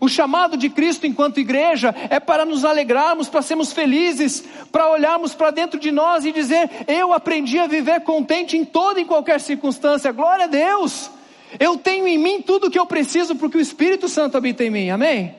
[0.00, 5.34] O chamado de Cristo enquanto igreja é para nos alegrarmos, para sermos felizes, para olharmos
[5.34, 9.40] para dentro de nós e dizer: Eu aprendi a viver contente em toda e qualquer
[9.40, 11.10] circunstância, glória a Deus.
[11.58, 14.70] Eu tenho em mim tudo o que eu preciso porque o Espírito Santo habita em
[14.70, 15.34] mim, amém?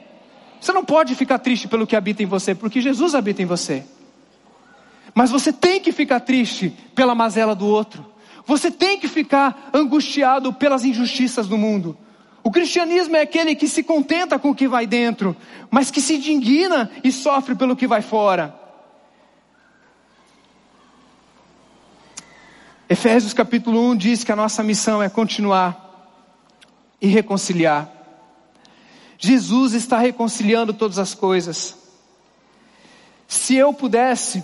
[0.60, 3.86] Você não pode ficar triste pelo que habita em você, porque Jesus habita em você.
[5.14, 8.06] Mas você tem que ficar triste pela mazela do outro.
[8.46, 11.98] Você tem que ficar angustiado pelas injustiças do mundo.
[12.44, 15.36] O cristianismo é aquele que se contenta com o que vai dentro,
[15.70, 18.58] mas que se indigna e sofre pelo que vai fora.
[22.90, 26.18] Efésios capítulo 1 diz que a nossa missão é continuar
[27.00, 27.88] e reconciliar.
[29.18, 31.78] Jesus está reconciliando todas as coisas.
[33.28, 34.44] Se eu pudesse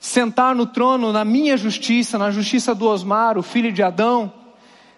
[0.00, 4.32] sentar no trono na minha justiça, na justiça do Osmar, o filho de Adão,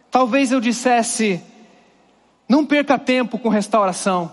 [0.08, 1.42] talvez eu dissesse:
[2.48, 4.30] não perca tempo com restauração.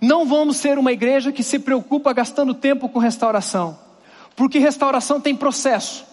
[0.00, 3.78] Não vamos ser uma igreja que se preocupa gastando tempo com restauração.
[4.34, 6.06] Porque restauração tem processo.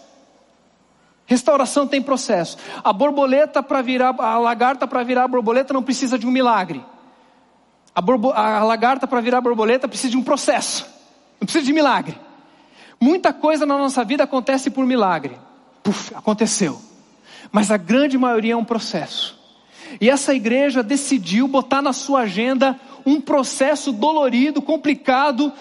[1.28, 2.58] Restauração tem processo.
[2.84, 6.84] A borboleta para virar, a lagarta para virar borboleta não precisa de um milagre.
[7.94, 10.86] A, borbo, a lagarta para virar borboleta precisa de um processo.
[11.40, 12.18] Não precisa de milagre.
[13.00, 15.38] Muita coisa na nossa vida acontece por milagre.
[15.84, 16.80] Puf, aconteceu.
[17.52, 19.38] Mas a grande maioria é um processo.
[20.02, 25.54] E essa igreja decidiu botar na sua agenda um processo dolorido, complicado,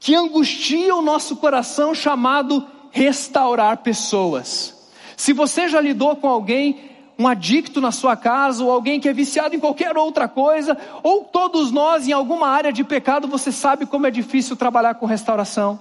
[0.00, 4.90] que angustia o nosso coração, chamado restaurar pessoas.
[5.16, 9.12] Se você já lidou com alguém, um adicto na sua casa, ou alguém que é
[9.12, 13.86] viciado em qualquer outra coisa, ou todos nós em alguma área de pecado, você sabe
[13.86, 15.80] como é difícil trabalhar com restauração.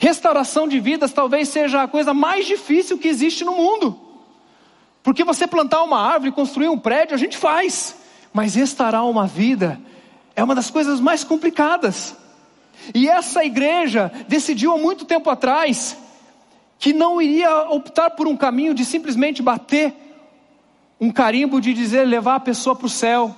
[0.00, 4.00] Restauração de vidas talvez seja a coisa mais difícil que existe no mundo.
[5.02, 7.96] Porque você plantar uma árvore, construir um prédio, a gente faz.
[8.32, 9.78] Mas restaurar uma vida
[10.34, 12.16] é uma das coisas mais complicadas.
[12.94, 15.98] E essa igreja decidiu há muito tempo atrás
[16.78, 19.94] que não iria optar por um caminho de simplesmente bater
[20.98, 23.36] um carimbo de dizer levar a pessoa para o céu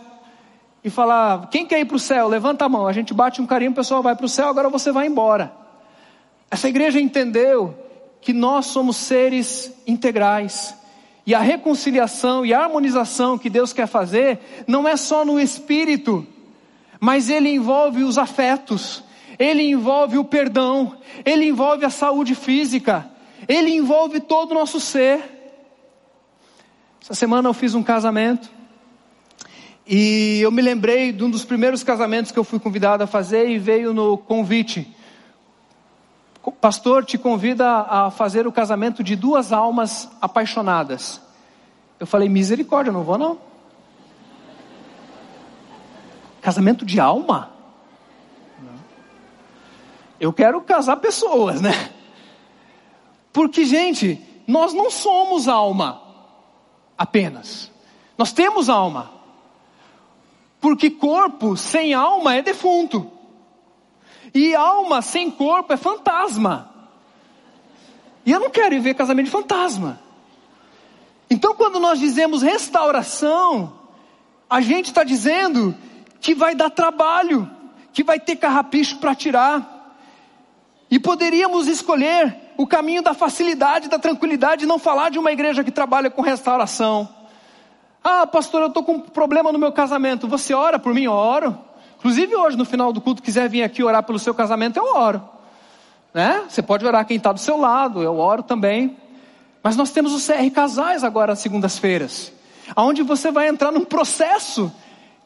[0.85, 2.29] e falar: quem quer ir para o céu?
[2.29, 2.87] Levanta a mão.
[2.87, 5.62] A gente bate um carimbo, a pessoa vai para o céu, agora você vai embora.
[6.53, 7.75] Essa igreja entendeu
[8.21, 10.77] que nós somos seres integrais
[11.25, 16.27] e a reconciliação e a harmonização que Deus quer fazer não é só no espírito,
[17.01, 19.03] mas ele envolve os afetos,
[19.39, 23.11] ele envolve o perdão, ele envolve a saúde física,
[23.49, 25.23] ele envolve todo o nosso ser.
[27.01, 28.51] Essa semana eu fiz um casamento
[29.87, 33.49] e eu me lembrei de um dos primeiros casamentos que eu fui convidado a fazer
[33.49, 35.01] e veio no convite.
[36.51, 41.21] Pastor te convida a fazer o casamento de duas almas apaixonadas.
[42.01, 43.39] Eu falei, misericórdia, não vou não.
[46.41, 47.53] Casamento de alma?
[50.19, 51.91] Eu quero casar pessoas, né?
[53.33, 56.03] Porque, gente, nós não somos alma
[56.99, 57.71] apenas.
[58.19, 59.11] Nós temos alma.
[60.61, 63.11] Porque corpo sem alma é defunto.
[64.35, 66.71] E alma sem corpo é fantasma.
[68.25, 70.01] E eu não quero ver casamento de fantasma.
[71.29, 73.73] Então, quando nós dizemos restauração,
[74.49, 75.75] a gente está dizendo
[76.21, 77.51] que vai dar trabalho,
[77.93, 79.97] que vai ter carrapicho para tirar.
[80.91, 85.71] E poderíamos escolher o caminho da facilidade, da tranquilidade, não falar de uma igreja que
[85.71, 87.09] trabalha com restauração.
[88.05, 90.29] Ah, pastor, eu estou com um problema no meu casamento.
[90.29, 91.05] Você ora por mim?
[91.05, 91.59] Eu oro.
[92.03, 95.23] Inclusive hoje, no final do culto, quiser vir aqui orar pelo seu casamento, eu oro.
[96.13, 96.43] Né?
[96.49, 98.97] Você pode orar quem está do seu lado, eu oro também.
[99.63, 102.33] Mas nós temos o CR Casais agora às segundas-feiras,
[102.75, 104.73] aonde você vai entrar num processo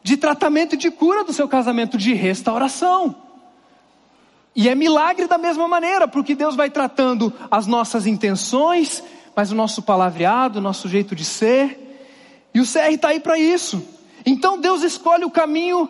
[0.03, 3.17] de tratamento de cura do seu casamento, de restauração.
[4.55, 9.03] E é milagre da mesma maneira, porque Deus vai tratando as nossas intenções,
[9.35, 12.51] mas o nosso palavreado, o nosso jeito de ser.
[12.53, 13.83] E o CR está aí para isso.
[14.27, 15.89] Então Deus escolhe o caminho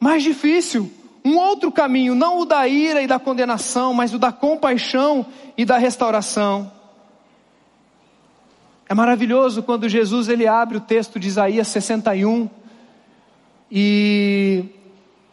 [0.00, 0.90] mais difícil,
[1.22, 5.64] um outro caminho, não o da ira e da condenação, mas o da compaixão e
[5.64, 6.72] da restauração.
[8.88, 12.48] É maravilhoso quando Jesus ele abre o texto de Isaías 61
[13.70, 14.64] e,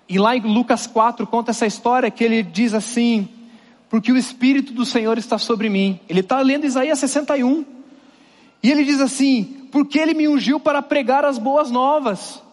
[0.07, 3.27] e lá em Lucas 4 conta essa história que ele diz assim:
[3.89, 5.99] porque o Espírito do Senhor está sobre mim.
[6.07, 7.65] Ele está lendo Isaías 61
[8.61, 12.43] e ele diz assim: porque ele me ungiu para pregar as boas novas.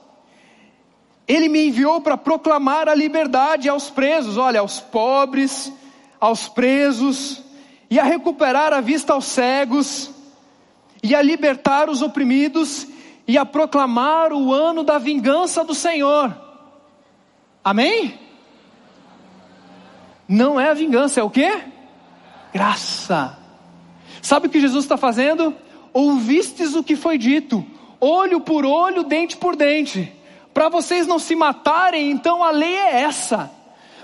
[1.27, 5.73] Ele me enviou para proclamar a liberdade aos presos, olha, aos pobres,
[6.21, 7.43] aos presos,
[7.91, 10.11] e a recuperar a vista aos cegos,
[11.03, 12.87] e a libertar os oprimidos,
[13.27, 16.35] e a proclamar o ano da vingança do Senhor.
[17.63, 18.19] Amém?
[20.29, 21.51] Não é a vingança, é o que?
[22.53, 23.39] Graça.
[24.21, 25.55] Sabe o que Jesus está fazendo?
[25.93, 27.65] Ouvistes o que foi dito,
[27.99, 30.13] olho por olho, dente por dente
[30.55, 33.51] para vocês não se matarem, então a lei é essa.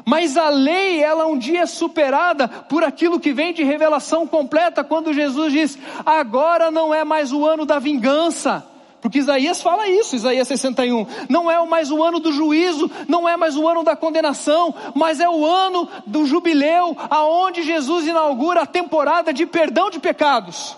[0.04, 4.82] Mas a lei, ela um dia é superada por aquilo que vem de revelação completa,
[4.82, 8.66] quando Jesus diz: agora não é mais o ano da vingança.
[9.00, 11.06] Porque Isaías fala isso, Isaías 61.
[11.28, 15.20] Não é mais o ano do juízo, não é mais o ano da condenação, mas
[15.20, 20.76] é o ano do jubileu, aonde Jesus inaugura a temporada de perdão de pecados.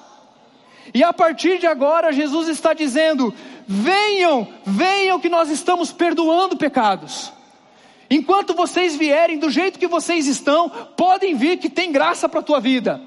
[0.93, 3.35] E a partir de agora, Jesus está dizendo:
[3.67, 7.33] venham, venham que nós estamos perdoando pecados.
[8.11, 12.43] Enquanto vocês vierem do jeito que vocês estão, podem vir que tem graça para a
[12.43, 13.01] tua vida.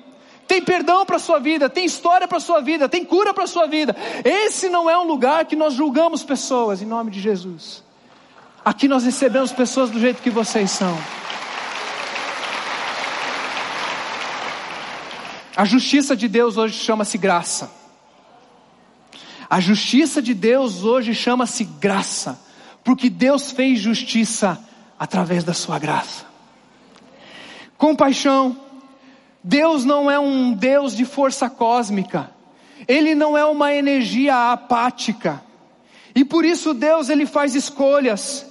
[0.48, 3.44] Tem perdão para a sua vida, tem história para a sua vida, tem cura para
[3.44, 3.96] a sua vida.
[4.24, 7.84] Esse não é um lugar que nós julgamos pessoas, em nome de Jesus.
[8.64, 10.98] Aqui nós recebemos pessoas do jeito que vocês são.
[15.56, 17.72] A justiça de Deus hoje chama-se graça.
[19.50, 22.40] A justiça de Deus hoje chama-se graça,
[22.84, 24.60] porque Deus fez justiça
[25.00, 26.26] através da sua graça.
[27.78, 28.58] Compaixão.
[29.44, 32.32] Deus não é um Deus de força cósmica.
[32.88, 35.42] Ele não é uma energia apática.
[36.16, 38.46] E por isso Deus ele faz escolhas.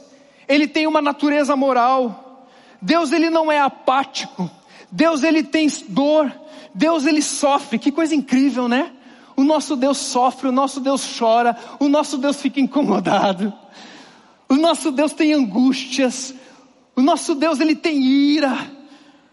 [0.47, 2.49] Ele tem uma natureza moral.
[2.81, 4.49] Deus ele não é apático.
[4.91, 6.33] Deus ele tem dor.
[6.75, 7.79] Deus ele sofre.
[7.79, 8.91] Que coisa incrível, né?
[9.37, 13.53] O nosso Deus sofre, o nosso Deus chora, o nosso Deus fica incomodado.
[14.49, 16.35] O nosso Deus tem angústias.
[16.95, 18.57] O nosso Deus ele tem ira.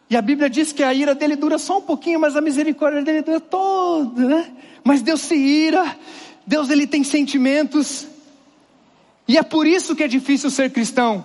[0.10, 3.02] E a Bíblia diz que a ira dele dura só um pouquinho, mas a misericórdia
[3.02, 4.52] dele dura toda, né?
[4.84, 5.96] Mas Deus se ira.
[6.46, 8.08] Deus ele tem sentimentos.
[9.28, 11.24] E é por isso que é difícil ser cristão.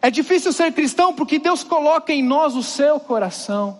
[0.00, 3.78] É difícil ser cristão porque Deus coloca em nós o seu coração.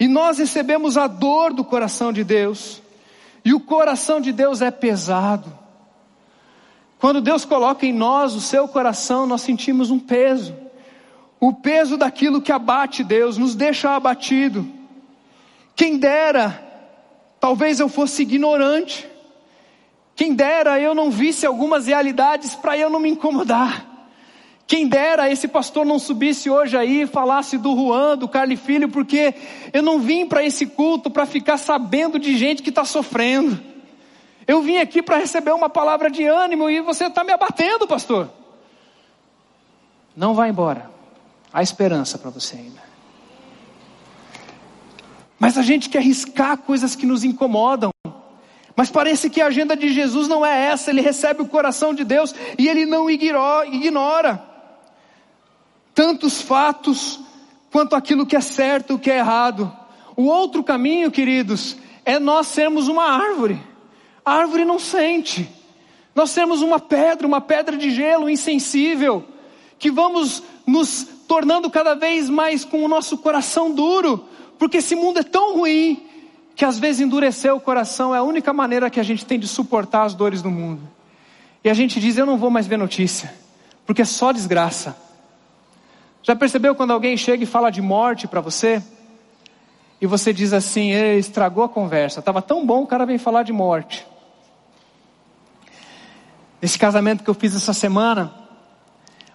[0.00, 2.80] E nós recebemos a dor do coração de Deus.
[3.44, 5.52] E o coração de Deus é pesado.
[6.98, 10.56] Quando Deus coloca em nós o seu coração, nós sentimos um peso.
[11.38, 14.66] O peso daquilo que abate Deus, nos deixa abatido.
[15.76, 16.62] Quem dera,
[17.38, 19.06] talvez eu fosse ignorante.
[20.16, 23.89] Quem dera eu não visse algumas realidades para eu não me incomodar.
[24.70, 28.88] Quem dera esse pastor não subisse hoje aí e falasse do Juan, do Carly Filho,
[28.88, 29.34] porque
[29.72, 33.60] eu não vim para esse culto para ficar sabendo de gente que está sofrendo.
[34.46, 38.30] Eu vim aqui para receber uma palavra de ânimo e você está me abatendo, pastor.
[40.14, 40.88] Não vá embora.
[41.52, 42.80] Há esperança para você ainda.
[45.36, 47.90] Mas a gente quer arriscar coisas que nos incomodam.
[48.76, 50.92] Mas parece que a agenda de Jesus não é essa.
[50.92, 54.48] Ele recebe o coração de Deus e ele não ignora
[55.94, 57.20] tantos fatos
[57.70, 59.72] quanto aquilo que é certo e o que é errado.
[60.16, 63.60] O outro caminho, queridos, é nós sermos uma árvore.
[64.24, 65.48] A árvore não sente.
[66.14, 69.24] Nós sermos uma pedra, uma pedra de gelo insensível,
[69.78, 74.24] que vamos nos tornando cada vez mais com o nosso coração duro,
[74.58, 76.06] porque esse mundo é tão ruim
[76.56, 79.48] que às vezes endurecer o coração é a única maneira que a gente tem de
[79.48, 80.82] suportar as dores do mundo.
[81.64, 83.32] E a gente diz: Eu não vou mais ver notícia,
[83.86, 84.96] porque é só desgraça.
[86.22, 88.82] Já percebeu quando alguém chega e fala de morte para você?
[90.00, 92.20] E você diz assim, estragou a conversa.
[92.20, 94.06] Estava tão bom, o cara vem falar de morte.
[96.60, 98.34] Nesse casamento que eu fiz essa semana,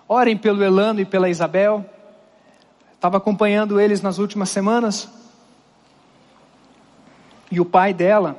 [0.08, 1.86] orem pelo Elano e pela Isabel.
[2.94, 5.10] Estava acompanhando eles nas últimas semanas.
[7.52, 8.36] E o pai dela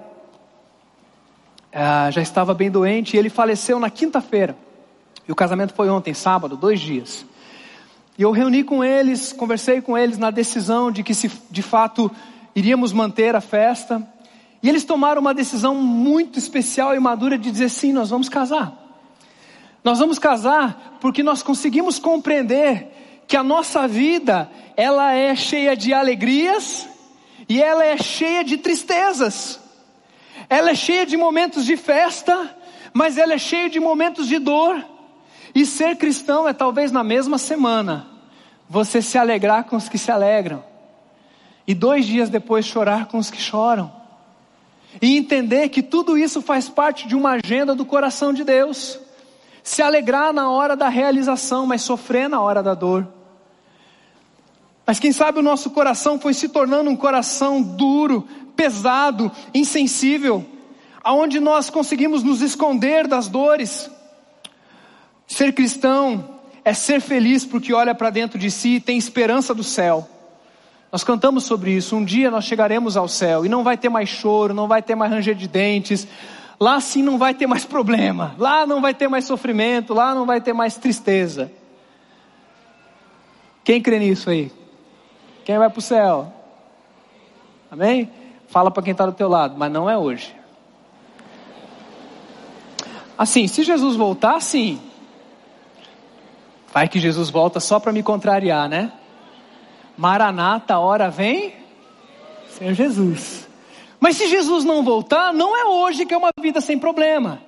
[1.72, 4.56] uh, já estava bem doente e ele faleceu na quinta-feira.
[5.26, 7.26] E o casamento foi ontem, sábado, dois dias.
[8.18, 12.10] E eu reuni com eles, conversei com eles na decisão de que se de fato
[12.54, 14.06] iríamos manter a festa.
[14.62, 18.72] E eles tomaram uma decisão muito especial e madura de dizer sim, nós vamos casar.
[19.84, 22.88] Nós vamos casar porque nós conseguimos compreender
[23.28, 26.88] que a nossa vida, ela é cheia de alegrias
[27.48, 29.60] e ela é cheia de tristezas.
[30.48, 32.56] Ela é cheia de momentos de festa,
[32.92, 34.82] mas ela é cheia de momentos de dor.
[35.56, 38.06] E ser cristão é talvez na mesma semana
[38.68, 40.62] você se alegrar com os que se alegram,
[41.66, 43.90] e dois dias depois chorar com os que choram,
[45.00, 49.00] e entender que tudo isso faz parte de uma agenda do coração de Deus.
[49.62, 53.08] Se alegrar na hora da realização, mas sofrer na hora da dor.
[54.86, 60.44] Mas quem sabe o nosso coração foi se tornando um coração duro, pesado, insensível,
[61.02, 63.90] aonde nós conseguimos nos esconder das dores,
[65.26, 69.64] Ser cristão é ser feliz porque olha para dentro de si e tem esperança do
[69.64, 70.08] céu.
[70.90, 71.96] Nós cantamos sobre isso.
[71.96, 74.94] Um dia nós chegaremos ao céu e não vai ter mais choro, não vai ter
[74.94, 76.06] mais ranger de dentes.
[76.58, 78.34] Lá sim não vai ter mais problema.
[78.38, 79.92] Lá não vai ter mais sofrimento.
[79.92, 81.50] Lá não vai ter mais tristeza.
[83.62, 84.52] Quem crê nisso aí?
[85.44, 86.32] Quem vai para o céu?
[87.70, 88.10] Amém?
[88.48, 90.34] Fala para quem está do teu lado, mas não é hoje.
[93.18, 94.80] Assim, se Jesus voltar, sim.
[96.72, 98.92] Vai que Jesus volta só para me contrariar, né?
[99.96, 101.54] Maranata, hora vem,
[102.50, 103.48] Senhor Jesus.
[103.98, 107.40] Mas se Jesus não voltar, não é hoje que é uma vida sem problema.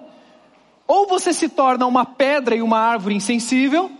[0.86, 3.90] Ou você se torna uma pedra e uma árvore insensível,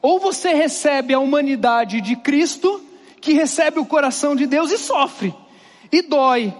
[0.00, 2.82] ou você recebe a humanidade de Cristo,
[3.20, 5.34] que recebe o coração de Deus e sofre,
[5.92, 6.52] e dói.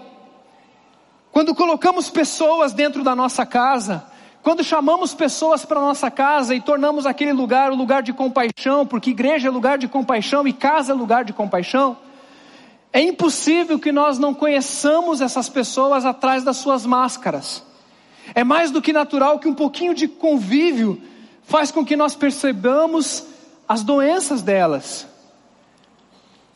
[1.31, 4.05] Quando colocamos pessoas dentro da nossa casa,
[4.43, 9.11] quando chamamos pessoas para nossa casa e tornamos aquele lugar o lugar de compaixão, porque
[9.11, 11.97] igreja é lugar de compaixão e casa é lugar de compaixão,
[12.91, 17.63] é impossível que nós não conheçamos essas pessoas atrás das suas máscaras.
[18.35, 21.01] É mais do que natural que um pouquinho de convívio
[21.43, 23.25] faz com que nós percebamos
[23.67, 25.07] as doenças delas.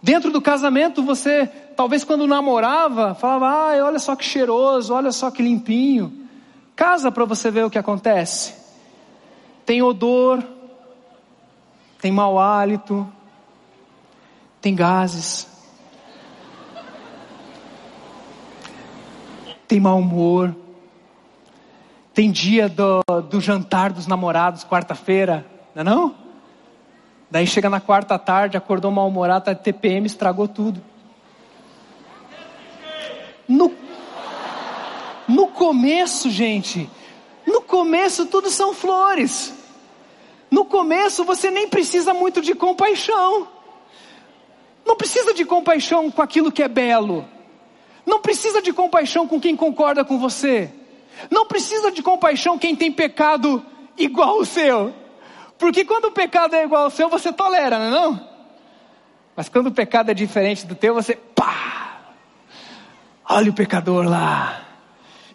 [0.03, 5.31] Dentro do casamento, você, talvez quando namorava, falava: ah, olha só que cheiroso, olha só
[5.31, 6.26] que limpinho.
[6.77, 8.53] Casa para você ver o que acontece.
[9.65, 10.43] Tem odor,
[11.99, 13.11] tem mau hálito,
[14.61, 15.47] tem gases,
[19.67, 20.55] tem mau humor,
[22.13, 26.15] tem dia do, do jantar dos namorados, quarta-feira, não é não?
[27.31, 30.79] Daí chega na quarta tarde, acordou mal-humorado, tá TPM, estragou tudo.
[33.47, 33.86] No
[35.27, 36.89] no começo, gente,
[37.45, 39.53] no começo tudo são flores.
[40.49, 43.47] No começo você nem precisa muito de compaixão.
[44.85, 47.27] Não precisa de compaixão com aquilo que é belo.
[48.05, 50.73] Não precisa de compaixão com quem concorda com você.
[51.29, 53.65] Não precisa de compaixão quem tem pecado
[53.97, 54.93] igual o seu.
[55.57, 58.29] Porque quando o pecado é igual ao seu, você tolera, não é não?
[59.35, 62.13] Mas quando o pecado é diferente do teu, você pá!
[63.29, 64.66] Olha o pecador lá.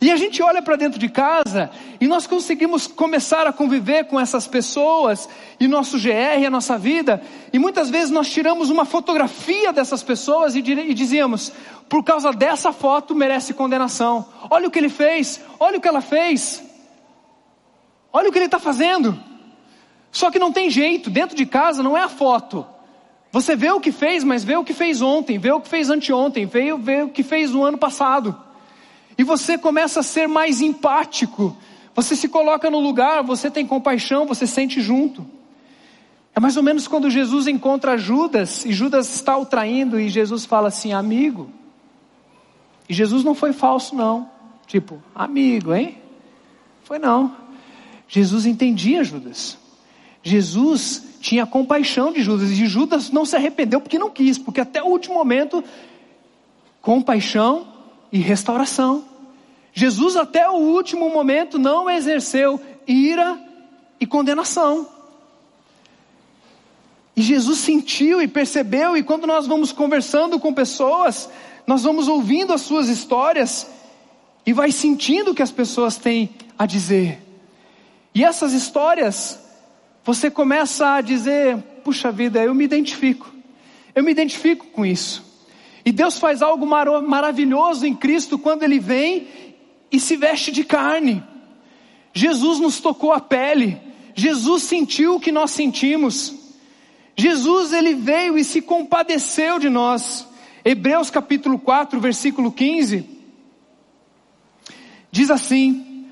[0.03, 4.19] E a gente olha para dentro de casa e nós conseguimos começar a conviver com
[4.19, 5.29] essas pessoas
[5.61, 7.23] e nosso GR, a nossa vida,
[7.53, 11.53] e muitas vezes nós tiramos uma fotografia dessas pessoas e, e dizíamos:
[11.89, 14.27] por causa dessa foto merece condenação.
[14.51, 16.65] Olha o que ele fez, olha o que ela fez,
[18.13, 19.17] olha o que ele está fazendo.
[20.11, 22.67] Só que não tem jeito, dentro de casa não é a foto.
[23.31, 25.91] Você vê o que fez, mas vê o que fez ontem, vê o que fez
[25.91, 28.37] anteontem, vê, vê o que fez no ano passado.
[29.17, 31.57] E você começa a ser mais empático.
[31.95, 35.27] Você se coloca no lugar, você tem compaixão, você sente junto.
[36.35, 40.47] É mais ou menos quando Jesus encontra Judas e Judas está o traindo e Jesus
[40.47, 41.51] fala assim: amigo.
[42.89, 44.31] E Jesus não foi falso, não.
[44.67, 45.99] Tipo, amigo, hein?
[46.85, 47.37] Foi não.
[48.09, 49.59] Jesus entendia Judas.
[50.23, 54.83] Jesus tinha compaixão de Judas e Judas não se arrependeu porque não quis, porque até
[54.83, 55.63] o último momento,
[56.81, 57.67] compaixão
[58.13, 59.05] e restauração.
[59.73, 63.41] Jesus, até o último momento, não exerceu ira
[63.99, 64.87] e condenação.
[67.17, 71.29] E Jesus sentiu e percebeu, e quando nós vamos conversando com pessoas,
[71.67, 73.67] nós vamos ouvindo as suas histórias
[74.45, 77.21] e vai sentindo o que as pessoas têm a dizer.
[78.15, 79.39] E essas histórias,
[80.05, 83.31] você começa a dizer: puxa vida, eu me identifico,
[83.95, 85.32] eu me identifico com isso.
[85.85, 89.27] E Deus faz algo mar maravilhoso em Cristo quando Ele vem
[89.91, 91.23] e se veste de carne.
[92.13, 93.81] Jesus nos tocou a pele,
[94.15, 96.35] Jesus sentiu o que nós sentimos.
[97.17, 100.27] Jesus ele veio e se compadeceu de nós.
[100.65, 103.13] Hebreus capítulo 4, versículo 15
[105.13, 106.07] diz assim: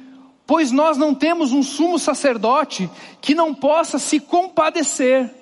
[0.47, 2.89] Pois nós não temos um sumo sacerdote
[3.21, 5.35] que não possa se compadecer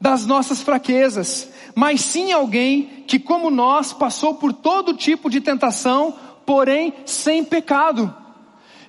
[0.00, 6.14] das nossas fraquezas, mas sim alguém que, como nós, passou por todo tipo de tentação,
[6.44, 8.14] porém sem pecado.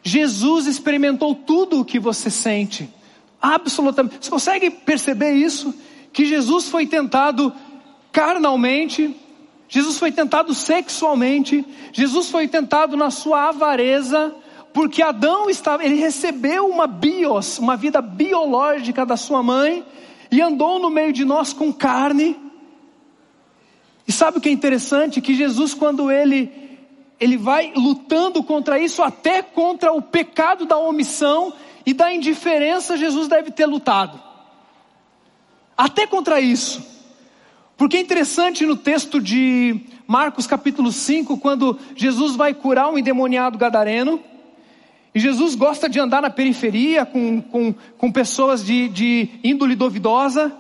[0.04, 2.90] Jesus experimentou tudo o que você sente.
[3.42, 4.18] Absolutamente.
[4.22, 5.74] Você consegue perceber isso?
[6.12, 7.54] Que Jesus foi tentado
[8.12, 9.16] carnalmente,
[9.70, 14.36] Jesus foi tentado sexualmente, Jesus foi tentado na sua avareza,
[14.74, 19.86] porque Adão estava, ele recebeu uma bios, uma vida biológica da sua mãe,
[20.30, 22.38] e andou no meio de nós com carne.
[24.12, 25.22] E sabe o que é interessante?
[25.22, 26.51] Que Jesus, quando ele,
[27.18, 31.53] ele vai lutando contra isso, até contra o pecado da omissão
[31.86, 34.22] e da indiferença, Jesus deve ter lutado.
[35.78, 36.86] Até contra isso.
[37.78, 43.57] Porque é interessante no texto de Marcos capítulo 5, quando Jesus vai curar um endemoniado
[43.57, 44.22] gadareno,
[45.16, 50.53] e Jesus gosta de andar na periferia com, com, com pessoas de, de índole duvidosa,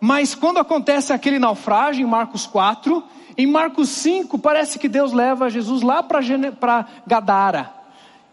[0.00, 3.02] mas quando acontece aquele naufrágio em Marcos 4,
[3.36, 7.72] em Marcos 5 parece que Deus leva Jesus lá para Gadara.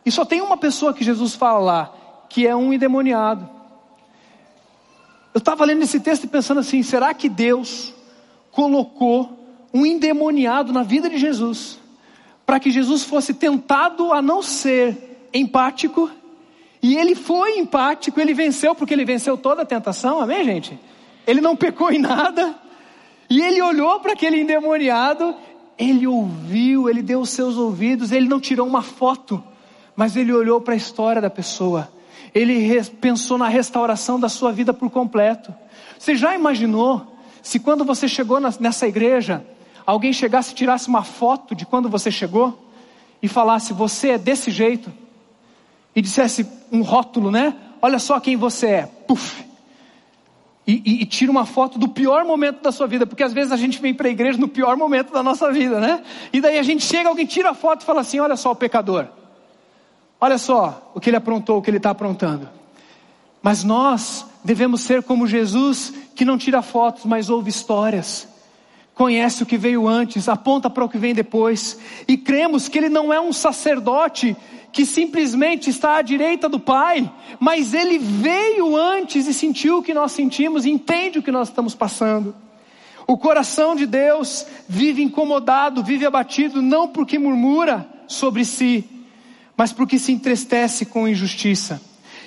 [0.06, 1.94] E só tem uma pessoa que Jesus fala lá,
[2.30, 3.50] que é um endemoniado.
[5.34, 7.94] Eu estava lendo esse texto e pensando assim: será que Deus
[8.52, 9.40] colocou
[9.74, 11.80] um endemoniado na vida de Jesus,
[12.46, 16.12] para que Jesus fosse tentado a não ser empático,
[16.82, 20.80] e ele foi empático, ele venceu, porque ele venceu toda a tentação, amém, gente?
[21.26, 22.56] Ele não pecou em nada,
[23.30, 25.36] e ele olhou para aquele endemoniado,
[25.78, 29.44] ele ouviu, ele deu os seus ouvidos, ele não tirou uma foto,
[29.96, 31.92] mas ele olhou para a história da pessoa,
[32.34, 35.54] ele pensou na restauração da sua vida por completo.
[35.98, 39.46] Você já imaginou se quando você chegou nessa igreja,
[39.86, 42.72] alguém chegasse e tirasse uma foto de quando você chegou
[43.22, 44.92] e falasse: Você é desse jeito?
[45.96, 47.56] e dissesse um rótulo, né?
[47.82, 48.86] Olha só quem você é.
[49.08, 49.44] Puf.
[50.66, 53.52] E, e, e, tira uma foto do pior momento da sua vida, porque às vezes
[53.52, 56.02] a gente vem para a igreja no pior momento da nossa vida, né?
[56.32, 58.56] E daí a gente chega, alguém tira a foto e fala assim: Olha só o
[58.56, 59.08] pecador,
[60.22, 62.50] olha só o que ele aprontou, o que ele está aprontando.
[63.42, 68.26] Mas nós devemos ser como Jesus, que não tira fotos, mas ouve histórias,
[68.94, 72.88] conhece o que veio antes, aponta para o que vem depois, e cremos que ele
[72.88, 74.38] não é um sacerdote
[74.74, 77.10] que simplesmente está à direita do Pai,
[77.40, 81.76] mas ele veio antes e sentiu o que nós sentimos, entende o que nós estamos
[81.76, 82.36] passando.
[83.06, 88.84] O coração de Deus vive incomodado, vive abatido, não porque murmura sobre si,
[89.56, 91.80] mas porque se entristece com injustiça.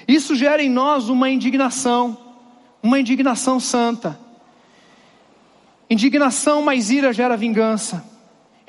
[0.06, 2.16] Isso gera em nós uma indignação,
[2.80, 4.16] uma indignação santa.
[5.90, 8.04] Indignação mais ira gera vingança.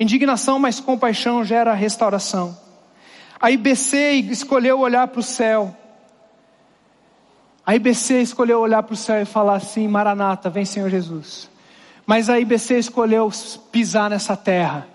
[0.00, 2.67] Indignação mais compaixão gera restauração.
[3.40, 5.76] A IBC escolheu olhar para o céu.
[7.64, 11.48] A IBC escolheu olhar para o céu e falar assim: Maranata, vem Senhor Jesus.
[12.06, 13.30] Mas a IBC escolheu
[13.70, 14.88] pisar nessa terra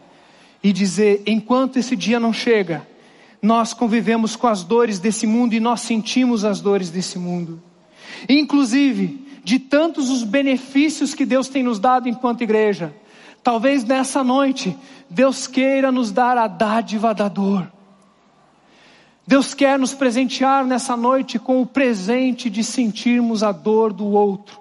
[0.63, 2.87] e dizer: enquanto esse dia não chega,
[3.41, 7.61] nós convivemos com as dores desse mundo e nós sentimos as dores desse mundo.
[8.27, 12.93] Inclusive, de tantos os benefícios que Deus tem nos dado enquanto igreja,
[13.43, 14.77] talvez nessa noite
[15.09, 17.72] Deus queira nos dar a dádiva da dor.
[19.25, 24.59] Deus quer nos presentear nessa noite com o presente de sentirmos a dor do outro.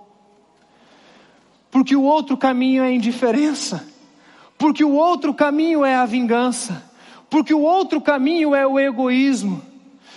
[1.71, 3.89] Porque o outro caminho é a indiferença.
[4.57, 6.85] Porque o outro caminho é a vingança.
[7.29, 9.63] Porque o outro caminho é o egoísmo.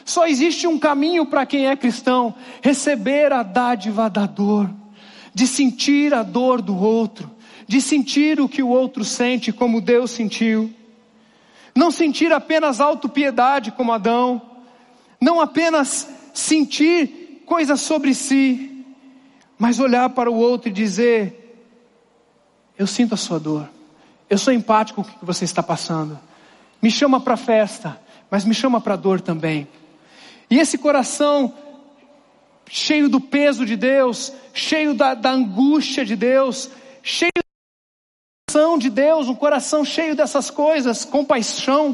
[0.03, 4.69] Só existe um caminho para quem é cristão: receber a dádiva da dor,
[5.33, 7.31] de sentir a dor do outro,
[7.67, 10.74] de sentir o que o outro sente, como Deus sentiu.
[11.75, 14.41] Não sentir apenas autopiedade como Adão,
[15.19, 18.85] não apenas sentir coisas sobre si,
[19.57, 21.67] mas olhar para o outro e dizer:
[22.77, 23.69] Eu sinto a sua dor,
[24.29, 26.17] eu sou empático com o que você está passando.
[26.81, 27.99] Me chama para a festa,
[28.29, 29.67] mas me chama para a dor também.
[30.49, 31.53] E esse coração
[32.69, 36.69] cheio do peso de Deus, cheio da, da angústia de Deus,
[37.03, 37.31] cheio
[38.55, 41.93] coração de Deus, um coração cheio dessas coisas, compaixão,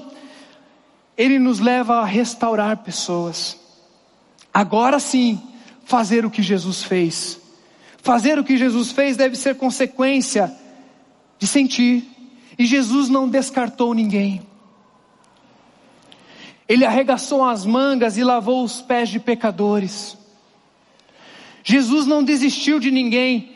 [1.18, 3.60] ele nos leva a restaurar pessoas.
[4.54, 5.42] Agora sim,
[5.86, 7.40] fazer o que Jesus fez.
[8.04, 10.56] Fazer o que Jesus fez deve ser consequência
[11.40, 12.06] de sentir.
[12.60, 14.44] E Jesus não descartou ninguém.
[16.70, 20.16] Ele arregaçou as mangas e lavou os pés de pecadores.
[21.64, 23.52] Jesus não desistiu de ninguém.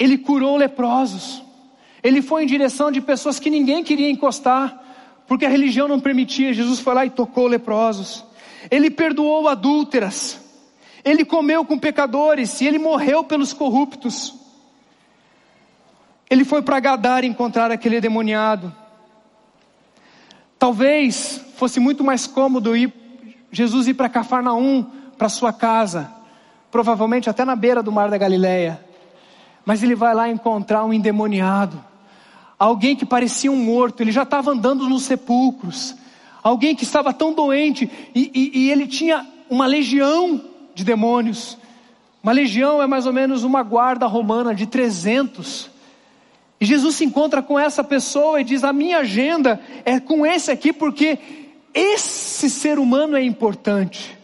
[0.00, 1.42] Ele curou leprosos.
[2.02, 4.82] Ele foi em direção de pessoas que ninguém queria encostar,
[5.26, 6.52] porque a religião não permitia.
[6.52, 8.24] Jesus foi lá e tocou leprosos.
[8.70, 10.40] Ele perdoou adúlteras.
[11.04, 14.34] Ele comeu com pecadores e ele morreu pelos corruptos.
[16.28, 18.74] Ele foi para Gadar encontrar aquele demoniado.
[20.58, 22.92] Talvez fosse muito mais cômodo ir,
[23.50, 24.86] Jesus ir para Cafarnaum,
[25.18, 26.10] para sua casa,
[26.70, 28.82] provavelmente até na beira do mar da Galileia.
[29.64, 31.84] Mas ele vai lá encontrar um endemoniado,
[32.64, 35.96] alguém que parecia um morto, ele já estava andando nos sepulcros,
[36.42, 40.40] alguém que estava tão doente e, e, e ele tinha uma legião
[40.72, 41.58] de demônios.
[42.22, 45.70] Uma legião é mais ou menos uma guarda romana de 300.
[46.60, 50.48] E Jesus se encontra com essa pessoa e diz: A minha agenda é com esse
[50.52, 51.18] aqui, porque
[51.74, 54.16] esse ser humano é importante.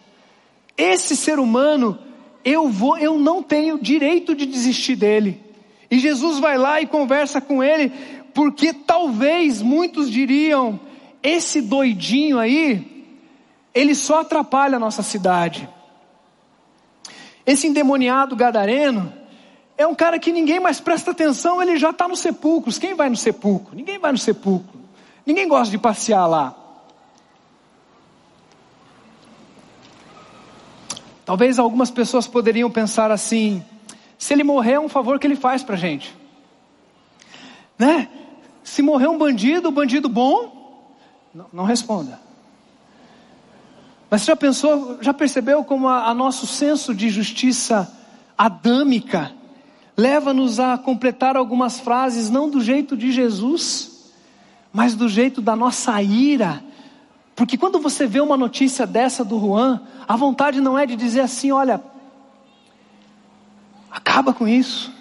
[0.76, 1.98] Esse ser humano,
[2.44, 5.48] eu vou, eu não tenho direito de desistir dele.
[5.90, 7.90] E Jesus vai lá e conversa com ele,
[8.38, 10.78] porque talvez muitos diriam:
[11.20, 13.04] esse doidinho aí,
[13.74, 15.68] ele só atrapalha a nossa cidade.
[17.44, 19.12] Esse endemoniado gadareno
[19.76, 22.78] é um cara que ninguém mais presta atenção, ele já está nos sepulcros.
[22.78, 23.74] Quem vai no sepulcro?
[23.74, 24.78] Ninguém vai no sepulcro.
[25.26, 26.54] Ninguém gosta de passear lá.
[31.24, 33.64] Talvez algumas pessoas poderiam pensar assim:
[34.16, 36.16] se ele morrer, é um favor que ele faz para a gente,
[37.76, 38.08] né?
[38.68, 40.84] Se morrer um bandido, bandido bom,
[41.34, 42.20] não, não responda.
[44.10, 47.90] Mas você já pensou, já percebeu como a, a nosso senso de justiça
[48.36, 49.32] adâmica
[49.96, 54.12] leva-nos a completar algumas frases não do jeito de Jesus,
[54.70, 56.62] mas do jeito da nossa ira.
[57.34, 61.22] Porque quando você vê uma notícia dessa do Juan, a vontade não é de dizer
[61.22, 61.82] assim, olha,
[63.90, 64.92] acaba com isso,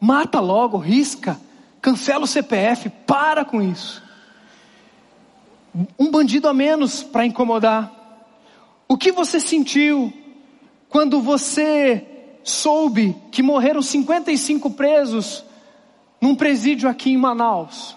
[0.00, 1.38] mata logo, risca,
[1.82, 4.00] cancela o CPF, para com isso.
[5.98, 7.92] Um bandido a menos para incomodar.
[8.86, 10.12] O que você sentiu
[10.88, 12.06] quando você
[12.44, 15.44] soube que morreram 55 presos
[16.20, 17.96] num presídio aqui em Manaus?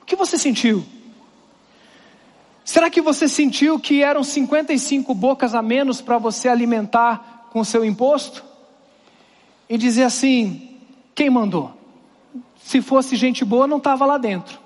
[0.00, 0.82] O que você sentiu?
[2.64, 7.64] Será que você sentiu que eram 55 bocas a menos para você alimentar com o
[7.64, 8.44] seu imposto?
[9.68, 10.78] E dizer assim:
[11.14, 11.77] quem mandou?
[12.68, 14.58] Se fosse gente boa, não estava lá dentro.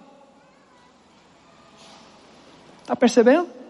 [2.82, 3.62] Está percebendo?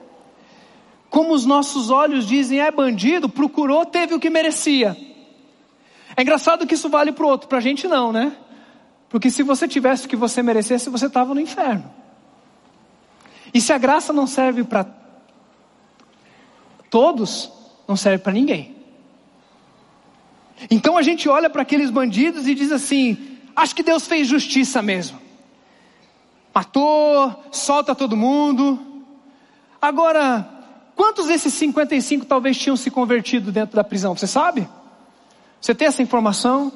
[1.13, 4.97] como os nossos olhos dizem é bandido, procurou, teve o que merecia.
[6.17, 8.35] É engraçado que isso vale para o outro, para a gente não, né?
[9.11, 11.85] Porque se você tivesse o que você merecesse, você estava no inferno.
[13.53, 14.87] E se a graça não serve para
[16.89, 17.53] todos,
[17.87, 18.75] não serve para ninguém.
[20.71, 24.83] Então a gente olha para aqueles bandidos e diz assim: acho que Deus fez justiça
[24.83, 25.19] mesmo.
[26.55, 28.79] Matou, solta todo mundo.
[29.81, 30.63] Agora,
[30.95, 34.17] Quantos desses 55 talvez tinham se convertido dentro da prisão?
[34.17, 34.69] Você sabe?
[35.61, 36.71] Você tem essa informação?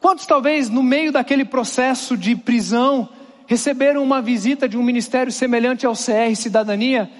[0.00, 3.08] Quantos talvez no meio daquele processo de prisão
[3.46, 7.10] receberam uma visita de um ministério semelhante ao CR Cidadania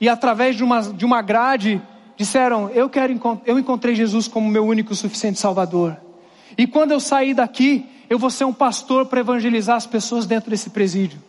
[0.00, 1.80] e através de uma, de uma grade
[2.16, 5.96] disseram: eu quero eu encontrei Jesus como meu único e suficiente Salvador.
[6.58, 10.50] E quando eu sair daqui, eu vou ser um pastor para evangelizar as pessoas dentro
[10.50, 11.22] desse presídio.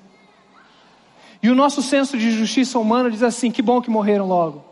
[1.42, 4.64] E o nosso senso de justiça humana diz assim: que bom que morreram logo.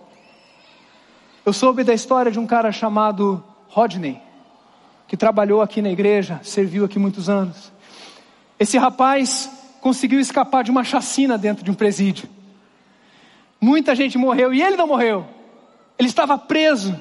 [1.46, 4.20] Eu soube da história de um cara chamado Rodney,
[5.08, 7.72] que trabalhou aqui na igreja, serviu aqui muitos anos.
[8.60, 9.50] Esse rapaz
[9.82, 12.28] conseguiu escapar de uma chacina dentro de um presídio.
[13.62, 15.26] Muita gente morreu e ele não morreu.
[15.98, 17.00] Ele estava preso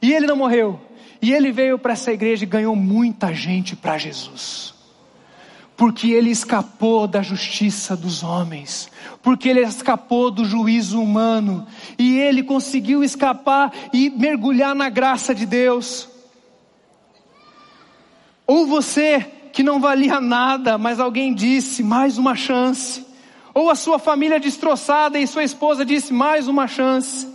[0.00, 0.80] e ele não morreu.
[1.22, 4.72] E ele veio para essa igreja e ganhou muita gente para Jesus
[5.82, 8.88] porque ele escapou da justiça dos homens,
[9.20, 11.66] porque ele escapou do juízo humano,
[11.98, 16.08] e ele conseguiu escapar e mergulhar na graça de Deus.
[18.46, 23.04] Ou você que não valia nada, mas alguém disse mais uma chance.
[23.52, 27.31] Ou a sua família destroçada e sua esposa disse mais uma chance.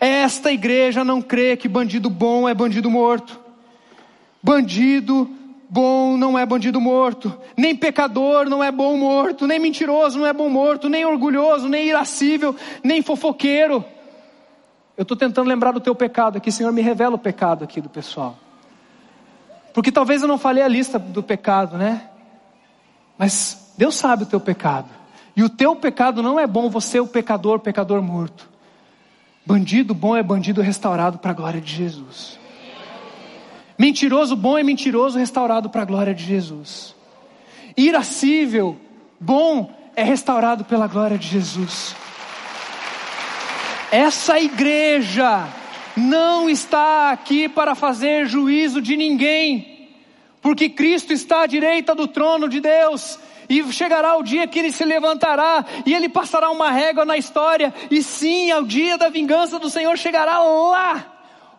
[0.00, 3.38] Esta igreja não crê que bandido bom é bandido morto.
[4.42, 5.28] Bandido
[5.70, 10.32] bom não é bandido morto, nem pecador não é bom morto, nem mentiroso não é
[10.32, 13.84] bom morto, nem orgulhoso, nem irascível, nem fofoqueiro.
[14.96, 17.88] Eu estou tentando lembrar do teu pecado aqui, Senhor, me revela o pecado aqui do
[17.88, 18.36] pessoal.
[19.72, 22.08] Porque talvez eu não falei a lista do pecado, né?
[23.16, 24.88] Mas Deus sabe o teu pecado.
[25.36, 28.49] E o teu pecado não é bom, você é o pecador, pecador morto.
[29.44, 32.38] Bandido bom é bandido restaurado para a glória de Jesus.
[33.78, 36.94] Mentiroso bom é mentiroso restaurado para a glória de Jesus.
[37.76, 38.78] Irascível,
[39.18, 41.96] bom é restaurado pela glória de Jesus.
[43.90, 45.48] Essa igreja
[45.96, 49.88] não está aqui para fazer juízo de ninguém,
[50.40, 53.18] porque Cristo está à direita do trono de Deus.
[53.50, 57.74] E chegará o dia que ele se levantará e ele passará uma régua na história,
[57.90, 61.04] e sim, ao dia da vingança do Senhor chegará lá.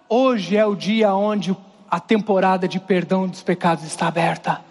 [0.07, 1.53] Hoje é o dia onde
[1.89, 4.61] a temporada de perdão dos pecados está aberta.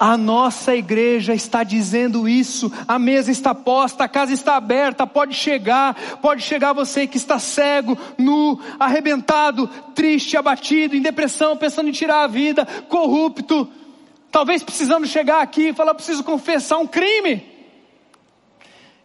[0.00, 5.34] A nossa igreja está dizendo isso, a mesa está posta, a casa está aberta, pode
[5.34, 11.92] chegar, pode chegar você que está cego, nu, arrebentado, triste, abatido, em depressão, pensando em
[11.92, 13.68] tirar a vida, corrupto,
[14.30, 17.44] talvez precisando chegar aqui e falar: preciso confessar um crime.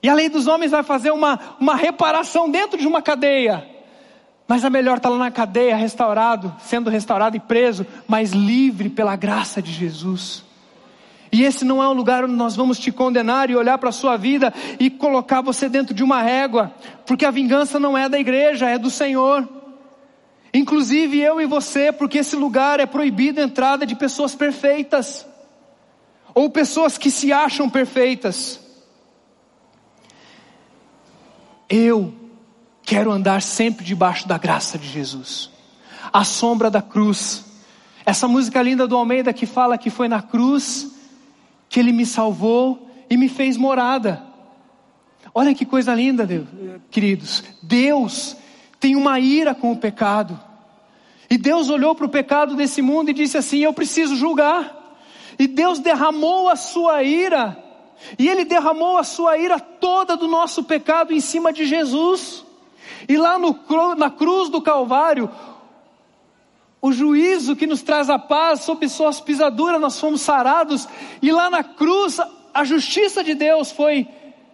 [0.01, 3.65] E a lei dos homens vai fazer uma, uma reparação dentro de uma cadeia.
[4.45, 9.15] Mas é melhor estar lá na cadeia, restaurado, sendo restaurado e preso, mas livre pela
[9.15, 10.43] graça de Jesus.
[11.32, 13.93] E esse não é um lugar onde nós vamos te condenar e olhar para a
[13.93, 16.71] sua vida e colocar você dentro de uma régua,
[17.05, 19.47] porque a vingança não é da igreja, é do Senhor.
[20.54, 25.26] Inclusive eu e você, porque esse lugar é proibido a entrada de pessoas perfeitas,
[26.36, 28.60] ou pessoas que se acham perfeitas.
[31.68, 32.14] Eu
[32.84, 35.49] quero andar sempre debaixo da graça de Jesus,
[36.12, 37.45] a sombra da cruz.
[38.06, 40.91] Essa música linda do Almeida que fala que foi na cruz
[41.68, 44.22] que Ele me salvou e me fez morada.
[45.34, 46.28] Olha que coisa linda,
[46.91, 47.43] queridos.
[47.64, 48.36] Deus
[48.84, 50.38] tem uma ira com o pecado.
[51.29, 54.97] E Deus olhou para o pecado desse mundo e disse assim: Eu preciso julgar.
[55.39, 57.57] E Deus derramou a sua ira.
[58.19, 62.45] E Ele derramou a sua ira toda do nosso pecado em cima de Jesus.
[63.07, 63.57] E lá no,
[63.97, 65.31] na cruz do Calvário,
[66.81, 70.89] o juízo que nos traz a paz, sob suas pisaduras nós fomos sarados,
[71.21, 72.19] e lá na cruz
[72.53, 74.09] a justiça de Deus foi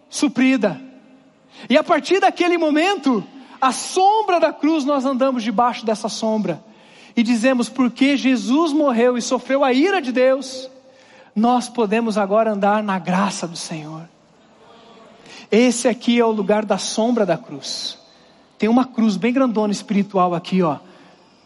[0.08, 0.80] suprida.
[1.68, 3.26] E a partir daquele momento,
[3.60, 6.62] a sombra da cruz, nós andamos debaixo dessa sombra
[7.16, 10.70] e dizemos: porque Jesus morreu e sofreu a ira de Deus,
[11.34, 14.08] nós podemos agora andar na graça do Senhor.
[15.50, 17.98] Esse aqui é o lugar da sombra da cruz.
[18.58, 20.78] Tem uma cruz bem grandona espiritual aqui, ó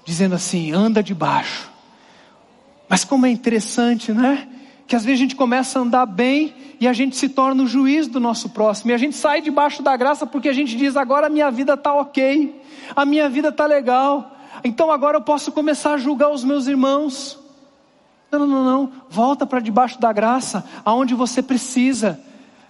[0.04, 1.70] dizendo assim: anda debaixo.
[2.88, 4.48] Mas como é interessante, né?
[4.86, 7.66] Que às vezes a gente começa a andar bem e a gente se torna o
[7.66, 8.90] juiz do nosso próximo.
[8.90, 11.74] E a gente sai debaixo da graça porque a gente diz: agora a minha vida
[11.74, 12.60] está ok,
[12.94, 17.38] a minha vida está legal, então agora eu posso começar a julgar os meus irmãos.
[18.30, 18.92] Não, não, não, não.
[19.08, 22.20] Volta para debaixo da graça, aonde você precisa.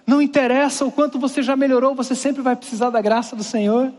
[0.05, 3.91] Não interessa o quanto você já melhorou, você sempre vai precisar da graça do Senhor.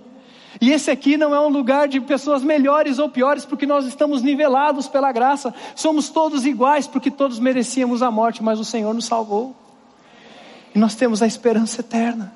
[0.61, 4.23] E esse aqui não é um lugar de pessoas melhores ou piores, porque nós estamos
[4.23, 5.55] nivelados pela graça.
[5.75, 9.55] Somos todos iguais, porque todos merecíamos a morte, mas o Senhor nos salvou.
[10.75, 12.33] E nós temos a esperança eterna.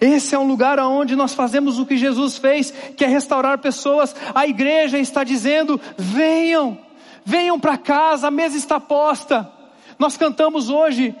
[0.00, 4.14] Esse é um lugar onde nós fazemos o que Jesus fez, que é restaurar pessoas.
[4.34, 6.78] A igreja está dizendo: venham,
[7.24, 9.50] venham para casa, a mesa está posta.
[9.98, 11.14] Nós cantamos hoje,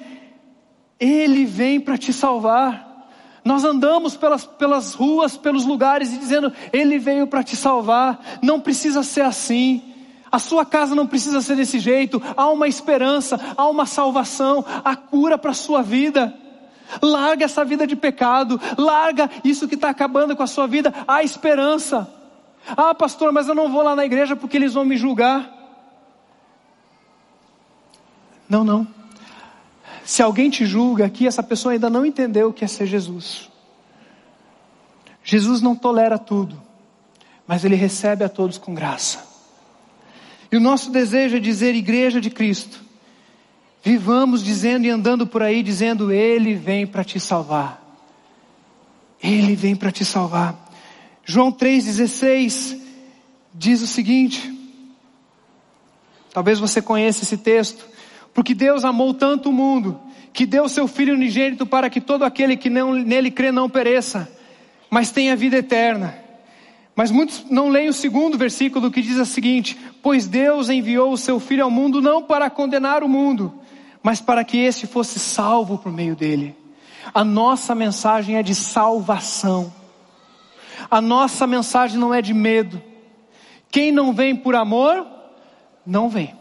[0.98, 2.85] Ele vem para te salvar.
[3.46, 8.18] Nós andamos pelas, pelas ruas, pelos lugares e dizendo: Ele veio para te salvar.
[8.42, 9.94] Não precisa ser assim.
[10.32, 12.20] A sua casa não precisa ser desse jeito.
[12.36, 16.34] Há uma esperança, há uma salvação, há cura para a sua vida.
[17.00, 20.92] Larga essa vida de pecado, larga isso que está acabando com a sua vida.
[21.06, 22.12] Há esperança.
[22.76, 25.48] Ah, pastor, mas eu não vou lá na igreja porque eles vão me julgar.
[28.48, 28.88] Não, não.
[30.06, 33.50] Se alguém te julga aqui, essa pessoa ainda não entendeu o que é ser Jesus.
[35.24, 36.62] Jesus não tolera tudo,
[37.44, 39.26] mas ele recebe a todos com graça.
[40.50, 42.80] E o nosso desejo é dizer, Igreja de Cristo,
[43.82, 47.82] vivamos dizendo e andando por aí dizendo: Ele vem para te salvar.
[49.20, 50.70] Ele vem para te salvar.
[51.24, 52.80] João 3,16
[53.52, 54.56] diz o seguinte:
[56.32, 57.95] talvez você conheça esse texto.
[58.36, 59.98] Porque Deus amou tanto o mundo,
[60.30, 64.30] que deu seu Filho unigênito para que todo aquele que não, nele crê não pereça,
[64.90, 66.14] mas tenha vida eterna.
[66.94, 71.16] Mas muitos não leem o segundo versículo que diz o seguinte: Pois Deus enviou o
[71.16, 73.54] seu Filho ao mundo não para condenar o mundo,
[74.02, 76.54] mas para que este fosse salvo por meio dele.
[77.14, 79.72] A nossa mensagem é de salvação.
[80.90, 82.82] A nossa mensagem não é de medo.
[83.70, 85.06] Quem não vem por amor,
[85.86, 86.34] não vem.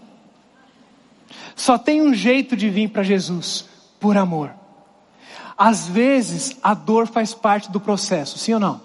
[1.55, 3.65] Só tem um jeito de vir para Jesus:
[3.99, 4.53] por amor.
[5.57, 8.81] Às vezes, a dor faz parte do processo, sim ou não?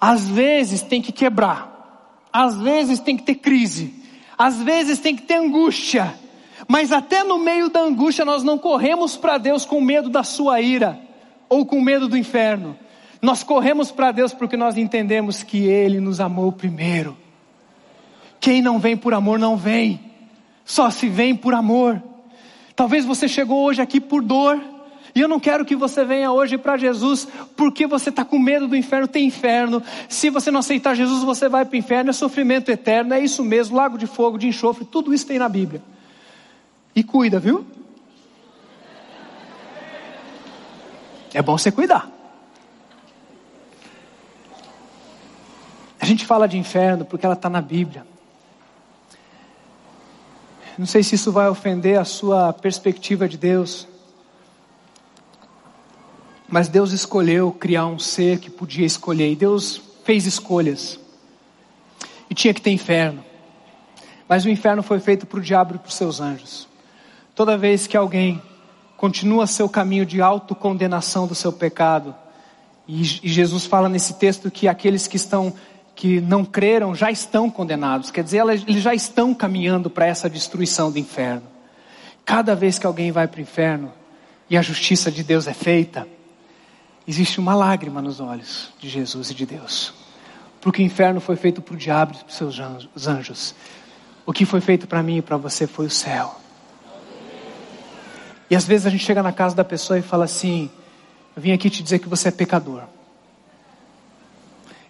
[0.00, 3.94] Às vezes tem que quebrar, às vezes tem que ter crise,
[4.36, 6.14] às vezes tem que ter angústia,
[6.66, 10.60] mas até no meio da angústia nós não corremos para Deus com medo da sua
[10.60, 10.98] ira
[11.48, 12.76] ou com medo do inferno.
[13.20, 17.16] Nós corremos para Deus porque nós entendemos que Ele nos amou primeiro.
[18.40, 20.00] Quem não vem por amor não vem,
[20.64, 22.02] só se vem por amor.
[22.74, 24.60] Talvez você chegou hoje aqui por dor,
[25.14, 28.66] e eu não quero que você venha hoje para Jesus porque você está com medo
[28.66, 29.06] do inferno.
[29.06, 29.82] Tem inferno.
[30.08, 32.10] Se você não aceitar Jesus, você vai para o inferno.
[32.10, 33.12] É sofrimento eterno.
[33.12, 33.76] É isso mesmo.
[33.76, 34.86] Lago de fogo, de enxofre.
[34.86, 35.82] Tudo isso tem na Bíblia.
[36.96, 37.66] E cuida, viu?
[41.34, 42.10] É bom você cuidar.
[46.00, 48.06] A gente fala de inferno porque ela está na Bíblia.
[50.78, 53.86] Não sei se isso vai ofender a sua perspectiva de Deus.
[56.48, 59.30] Mas Deus escolheu criar um ser que podia escolher.
[59.30, 60.98] E Deus fez escolhas.
[62.30, 63.22] E tinha que ter inferno.
[64.28, 66.66] Mas o inferno foi feito para o diabo e para os seus anjos.
[67.34, 68.40] Toda vez que alguém
[68.96, 72.14] continua seu caminho de autocondenação do seu pecado,
[72.86, 75.52] e, e Jesus fala nesse texto que aqueles que estão
[76.02, 80.90] que não creram já estão condenados, quer dizer, eles já estão caminhando para essa destruição
[80.90, 81.44] do inferno.
[82.24, 83.92] Cada vez que alguém vai para o inferno
[84.50, 86.08] e a justiça de Deus é feita,
[87.06, 89.94] existe uma lágrima nos olhos de Jesus e de Deus,
[90.60, 93.54] porque o inferno foi feito para o diabo e para os seus anjos.
[94.26, 96.36] O que foi feito para mim e para você foi o céu.
[98.50, 100.68] E às vezes a gente chega na casa da pessoa e fala assim:
[101.36, 102.82] Eu vim aqui te dizer que você é pecador.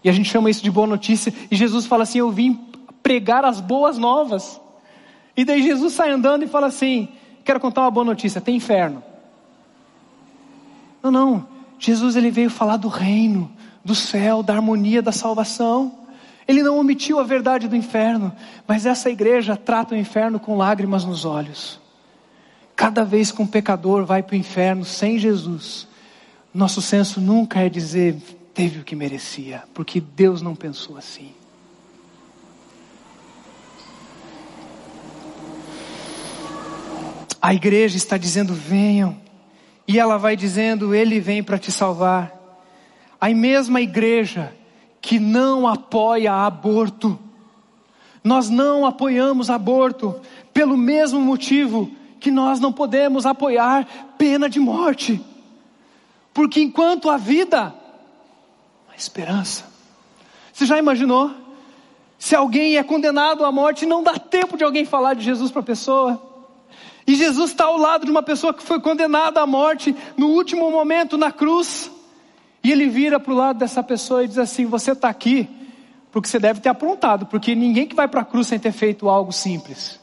[0.04, 1.32] E a gente chama isso de boa notícia.
[1.50, 2.58] E Jesus fala assim: Eu vim
[3.02, 4.60] pregar as boas novas.
[5.36, 7.08] E daí Jesus sai andando e fala assim:
[7.44, 9.02] Quero contar uma boa notícia: tem inferno.
[11.02, 11.46] Não, não.
[11.78, 13.50] Jesus ele veio falar do reino,
[13.84, 15.98] do céu, da harmonia, da salvação.
[16.46, 18.32] Ele não omitiu a verdade do inferno,
[18.66, 21.80] mas essa igreja trata o inferno com lágrimas nos olhos.
[22.74, 25.86] Cada vez que um pecador vai para o inferno sem Jesus,
[26.52, 28.16] nosso senso nunca é dizer
[28.54, 31.32] teve o que merecia, porque Deus não pensou assim.
[37.40, 39.16] A igreja está dizendo: venham,
[39.86, 42.32] e ela vai dizendo: Ele vem para te salvar.
[43.20, 44.54] A mesma igreja
[45.00, 47.18] que não apoia aborto,
[48.22, 50.20] nós não apoiamos aborto,
[50.52, 51.90] pelo mesmo motivo
[52.20, 55.20] que nós não podemos apoiar pena de morte,
[56.32, 57.74] porque enquanto a vida
[59.02, 59.64] esperança.
[60.52, 61.30] Você já imaginou?
[62.18, 65.60] Se alguém é condenado à morte, não dá tempo de alguém falar de Jesus para
[65.60, 66.22] a pessoa.
[67.06, 70.70] E Jesus está ao lado de uma pessoa que foi condenada à morte no último
[70.70, 71.90] momento na cruz.
[72.62, 75.48] E ele vira para o lado dessa pessoa e diz assim: Você está aqui
[76.12, 79.08] porque você deve ter aprontado, porque ninguém que vai para a cruz sem ter feito
[79.08, 79.98] algo simples.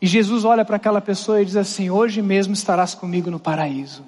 [0.00, 4.04] E Jesus olha para aquela pessoa e diz assim: Hoje mesmo estarás comigo no paraíso.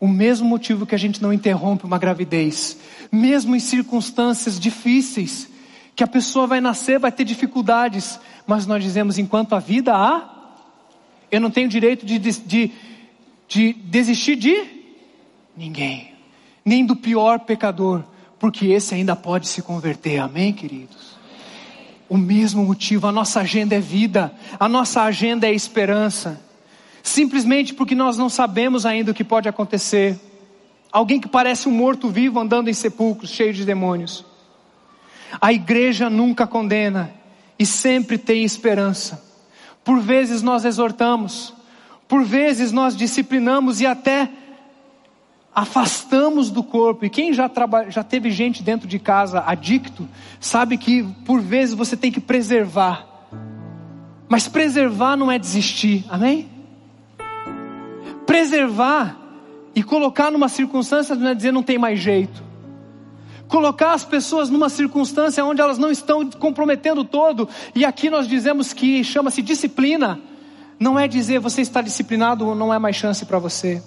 [0.00, 2.78] O mesmo motivo que a gente não interrompe uma gravidez,
[3.12, 5.46] mesmo em circunstâncias difíceis,
[5.94, 10.56] que a pessoa vai nascer, vai ter dificuldades, mas nós dizemos: enquanto a vida há,
[11.30, 12.72] eu não tenho direito de, de,
[13.46, 14.64] de desistir de
[15.54, 16.14] ninguém,
[16.64, 18.02] nem do pior pecador,
[18.38, 21.10] porque esse ainda pode se converter, amém, queridos?
[22.08, 26.40] O mesmo motivo, a nossa agenda é vida, a nossa agenda é esperança
[27.02, 30.18] simplesmente porque nós não sabemos ainda o que pode acontecer.
[30.92, 34.24] Alguém que parece um morto-vivo andando em sepulcros, cheio de demônios.
[35.40, 37.12] A igreja nunca condena
[37.58, 39.22] e sempre tem esperança.
[39.84, 41.54] Por vezes nós exortamos,
[42.08, 44.30] por vezes nós disciplinamos e até
[45.54, 47.04] afastamos do corpo.
[47.04, 51.74] E quem já, traba, já teve gente dentro de casa adicto, sabe que por vezes
[51.74, 53.06] você tem que preservar.
[54.28, 56.59] Mas preservar não é desistir, amém?
[58.30, 59.16] Preservar
[59.74, 62.40] e colocar numa circunstância, não é dizer não tem mais jeito.
[63.48, 68.72] Colocar as pessoas numa circunstância onde elas não estão comprometendo todo, e aqui nós dizemos
[68.72, 70.20] que chama-se disciplina,
[70.78, 73.82] não é dizer você está disciplinado ou não é mais chance para você.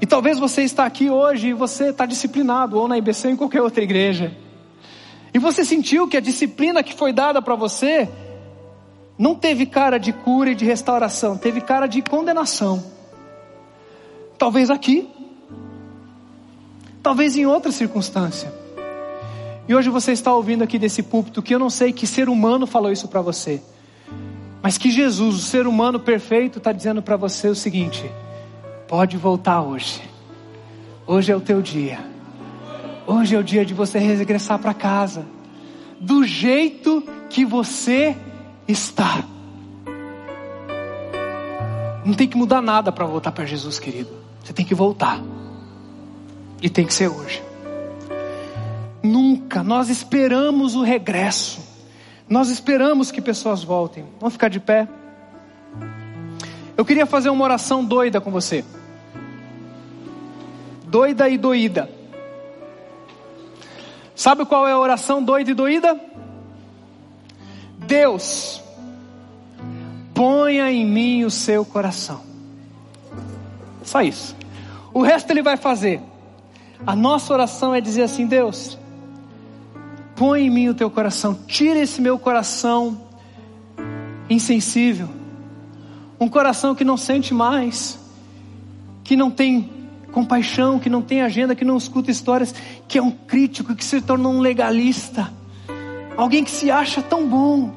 [0.00, 3.36] E talvez você está aqui hoje e você está disciplinado, ou na IBC ou em
[3.36, 4.36] qualquer outra igreja.
[5.32, 8.08] E você sentiu que a disciplina que foi dada para você
[9.16, 12.93] não teve cara de cura e de restauração, teve cara de condenação.
[14.38, 15.08] Talvez aqui,
[17.02, 18.52] talvez em outra circunstância.
[19.66, 22.66] E hoje você está ouvindo aqui desse púlpito que eu não sei que ser humano
[22.66, 23.62] falou isso para você.
[24.62, 28.10] Mas que Jesus, o ser humano perfeito, está dizendo para você o seguinte:
[28.88, 30.02] pode voltar hoje.
[31.06, 31.98] Hoje é o teu dia.
[33.06, 35.26] Hoje é o dia de você regressar para casa.
[36.00, 38.16] Do jeito que você
[38.66, 39.24] está.
[42.04, 44.23] Não tem que mudar nada para voltar para Jesus, querido.
[44.44, 45.20] Você tem que voltar.
[46.60, 47.42] E tem que ser hoje.
[49.02, 51.60] Nunca, nós esperamos o regresso.
[52.28, 54.04] Nós esperamos que pessoas voltem.
[54.20, 54.86] Vamos ficar de pé.
[56.76, 58.64] Eu queria fazer uma oração doida com você.
[60.86, 61.90] Doida e doída.
[64.14, 65.98] Sabe qual é a oração doida e doída?
[67.78, 68.62] Deus,
[70.14, 72.33] ponha em mim o seu coração.
[73.84, 74.34] Só isso.
[74.92, 76.00] O resto ele vai fazer.
[76.86, 78.78] A nossa oração é dizer assim: Deus,
[80.16, 83.00] põe em mim o teu coração, tira esse meu coração
[84.28, 85.08] insensível,
[86.18, 87.98] um coração que não sente mais,
[89.02, 89.70] que não tem
[90.12, 92.54] compaixão, que não tem agenda, que não escuta histórias,
[92.86, 95.32] que é um crítico, que se torna um legalista,
[96.16, 97.72] alguém que se acha tão bom,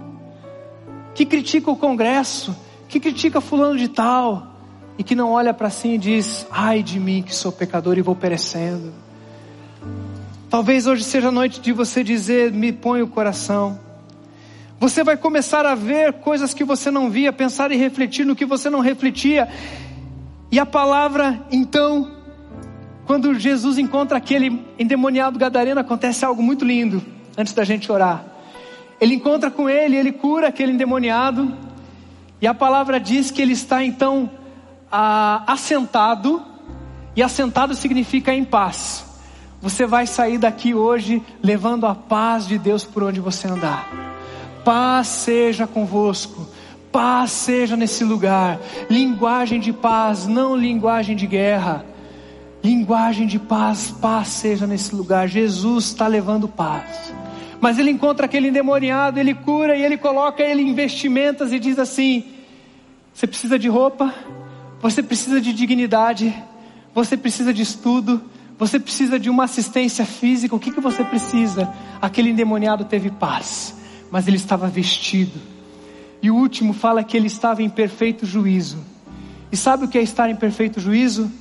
[1.15, 2.55] que critica o Congresso,
[2.87, 4.56] que critica fulano de tal,
[4.97, 8.01] e que não olha para si e diz: ai de mim que sou pecador e
[8.01, 8.93] vou perecendo.
[10.49, 13.79] Talvez hoje seja a noite de você dizer: me põe o coração.
[14.79, 18.45] Você vai começar a ver coisas que você não via, pensar e refletir no que
[18.45, 19.47] você não refletia.
[20.51, 22.11] E a palavra, então,
[23.05, 27.03] quando Jesus encontra aquele endemoniado gadareno, acontece algo muito lindo,
[27.35, 28.23] antes da gente orar.
[29.01, 31.53] Ele encontra com ele, ele cura aquele endemoniado,
[32.39, 34.29] e a palavra diz que ele está então
[34.91, 36.43] assentado,
[37.15, 39.05] e assentado significa em paz.
[39.61, 43.89] Você vai sair daqui hoje levando a paz de Deus por onde você andar.
[44.63, 46.47] Paz seja convosco.
[46.91, 48.59] Paz seja nesse lugar.
[48.89, 51.85] Linguagem de paz, não linguagem de guerra.
[52.63, 55.27] Linguagem de paz, paz seja nesse lugar.
[55.27, 57.13] Jesus está levando paz.
[57.59, 61.79] Mas ele encontra aquele endemoniado, ele cura e ele coloca ele em vestimentas e diz
[61.79, 62.25] assim:
[63.13, 64.13] Você precisa de roupa,
[64.81, 66.33] você precisa de dignidade,
[66.93, 68.21] você precisa de estudo,
[68.57, 71.71] você precisa de uma assistência física, o que, que você precisa?
[72.01, 73.75] Aquele endemoniado teve paz,
[74.11, 75.39] mas ele estava vestido.
[76.21, 78.83] E o último fala que ele estava em perfeito juízo.
[79.51, 81.31] E sabe o que é estar em perfeito juízo?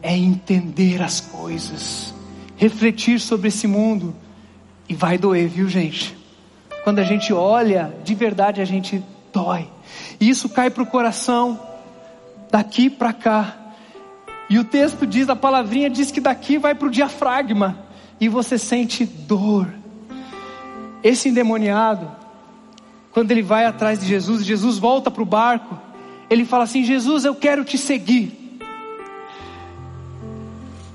[0.00, 2.14] É entender as coisas,
[2.56, 4.14] refletir sobre esse mundo.
[4.88, 6.16] E vai doer, viu, gente?
[6.84, 9.68] Quando a gente olha, de verdade a gente dói.
[10.20, 11.58] E isso cai para o coração,
[12.54, 13.56] daqui para cá.
[14.48, 17.76] E o texto diz, a palavrinha diz que daqui vai para o diafragma
[18.20, 19.66] e você sente dor.
[21.02, 22.08] Esse endemoniado,
[23.10, 25.76] quando ele vai atrás de Jesus, Jesus volta para o barco,
[26.30, 28.60] ele fala assim: Jesus, eu quero te seguir.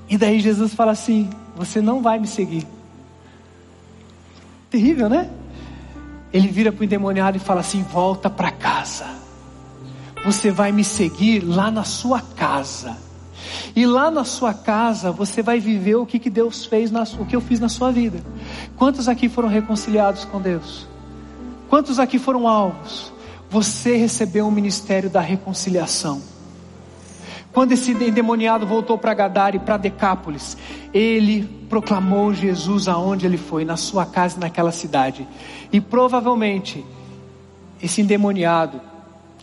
[0.08, 2.66] E daí Jesus fala assim: Você não vai me seguir.
[4.70, 5.30] Terrível, né?
[6.32, 9.29] Ele vira para o endemoniado e fala assim: Volta para casa.
[10.26, 12.98] Você vai me seguir lá na sua casa
[13.76, 17.26] e lá na sua casa você vai viver o que, que Deus fez, na, o
[17.26, 18.20] que eu fiz na sua vida.
[18.76, 20.88] Quantos aqui foram reconciliados com Deus?
[21.70, 23.14] Quantos aqui foram alvos?
[23.50, 26.22] Você recebeu o ministério da reconciliação.
[27.52, 30.56] Quando esse endemoniado voltou para Gadara e para Decápolis,
[30.94, 35.28] ele proclamou Jesus aonde ele foi, na sua casa naquela cidade.
[35.72, 36.86] E provavelmente,
[37.82, 38.80] esse endemoniado,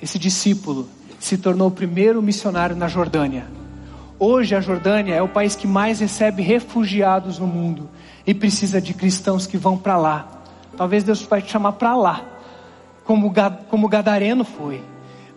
[0.03, 0.89] esse discípulo,
[1.19, 3.47] se tornou o primeiro missionário na Jordânia.
[4.19, 7.89] Hoje a Jordânia é o país que mais recebe refugiados no mundo
[8.27, 10.43] e precisa de cristãos que vão para lá.
[10.77, 12.25] Talvez Deus vai te chamar para lá,
[13.05, 13.33] como
[13.69, 14.83] como Gadareno foi.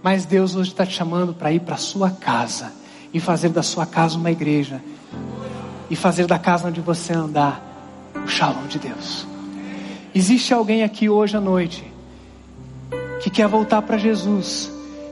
[0.01, 2.72] Mas Deus hoje está te chamando para ir para sua casa
[3.14, 4.82] e fazer da sua casa uma igreja
[5.89, 7.62] e fazer da casa onde você andar
[8.16, 9.28] o shalom de Deus.
[10.14, 11.89] Existe alguém aqui hoje à noite
[13.20, 14.72] que quer voltar para Jesus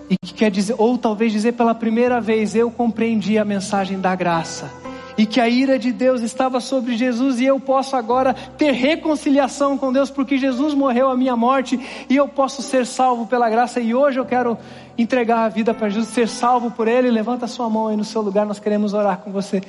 [0.09, 4.15] e que quer dizer, ou talvez dizer pela primeira vez, eu compreendi a mensagem da
[4.15, 4.71] graça.
[5.17, 9.75] E que a ira de Deus estava sobre Jesus e eu posso agora ter reconciliação
[9.75, 13.79] com Deus porque Jesus morreu a minha morte e eu posso ser salvo pela graça.
[13.79, 14.55] E hoje eu quero
[14.95, 17.09] entregar a vida para Jesus, ser salvo por Ele.
[17.09, 19.63] Levanta sua mão aí no seu lugar, nós queremos orar com você.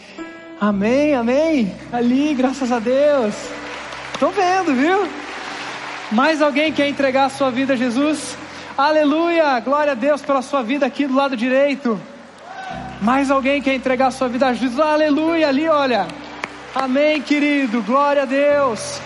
[0.60, 1.72] Amém, amém.
[1.90, 3.34] Ali, graças a Deus.
[4.12, 5.27] Estou vendo, viu?
[6.10, 8.36] Mais alguém quer entregar a sua vida a Jesus?
[8.76, 9.60] Aleluia!
[9.60, 12.00] Glória a Deus pela sua vida aqui do lado direito.
[13.02, 14.80] Mais alguém quer entregar a sua vida a Jesus?
[14.80, 15.48] Aleluia!
[15.48, 16.08] Ali, olha.
[16.74, 17.82] Amém, querido.
[17.82, 19.00] Glória a Deus.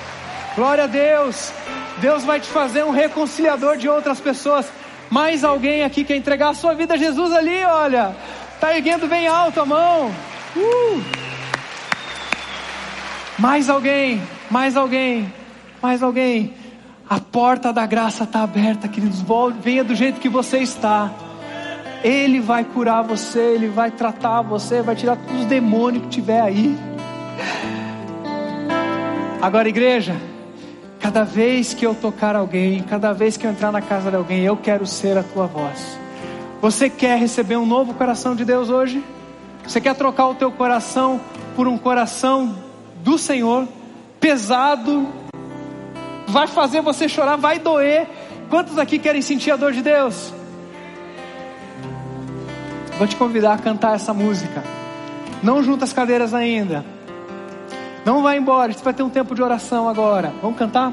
[0.55, 1.53] Glória a Deus.
[1.99, 4.71] Deus vai te fazer um reconciliador de outras pessoas.
[5.11, 8.15] Mais alguém aqui quer entregar a sua vida a Jesus ali, olha.
[8.61, 10.15] Tá erguendo bem alto a mão.
[10.57, 11.03] Uh!
[13.39, 15.33] Mais alguém, mais alguém,
[15.83, 16.62] mais alguém.
[17.13, 19.23] A porta da graça está aberta, queridos.
[19.61, 21.11] Venha do jeito que você está.
[22.03, 26.41] Ele vai curar você, Ele vai tratar você, vai tirar todos os demônios que tiver
[26.41, 26.75] aí.
[29.43, 30.17] Agora, igreja,
[31.01, 34.41] cada vez que eu tocar alguém, cada vez que eu entrar na casa de alguém,
[34.45, 35.99] eu quero ser a tua voz.
[36.63, 39.05] Você quer receber um novo coração de Deus hoje?
[39.67, 41.21] Você quer trocar o teu coração
[41.55, 42.57] por um coração
[43.05, 43.69] do Senhor,
[44.19, 45.21] pesado,
[46.33, 48.09] vai fazer você chorar, vai doer.
[48.49, 50.33] Quantos aqui querem sentir a dor de Deus?
[52.99, 54.65] Vou te convidar a cantar essa música.
[55.43, 56.85] Não junta as cadeiras ainda.
[58.05, 60.33] Não vai embora, a gente vai ter um tempo de oração agora.
[60.41, 60.93] Vamos cantar?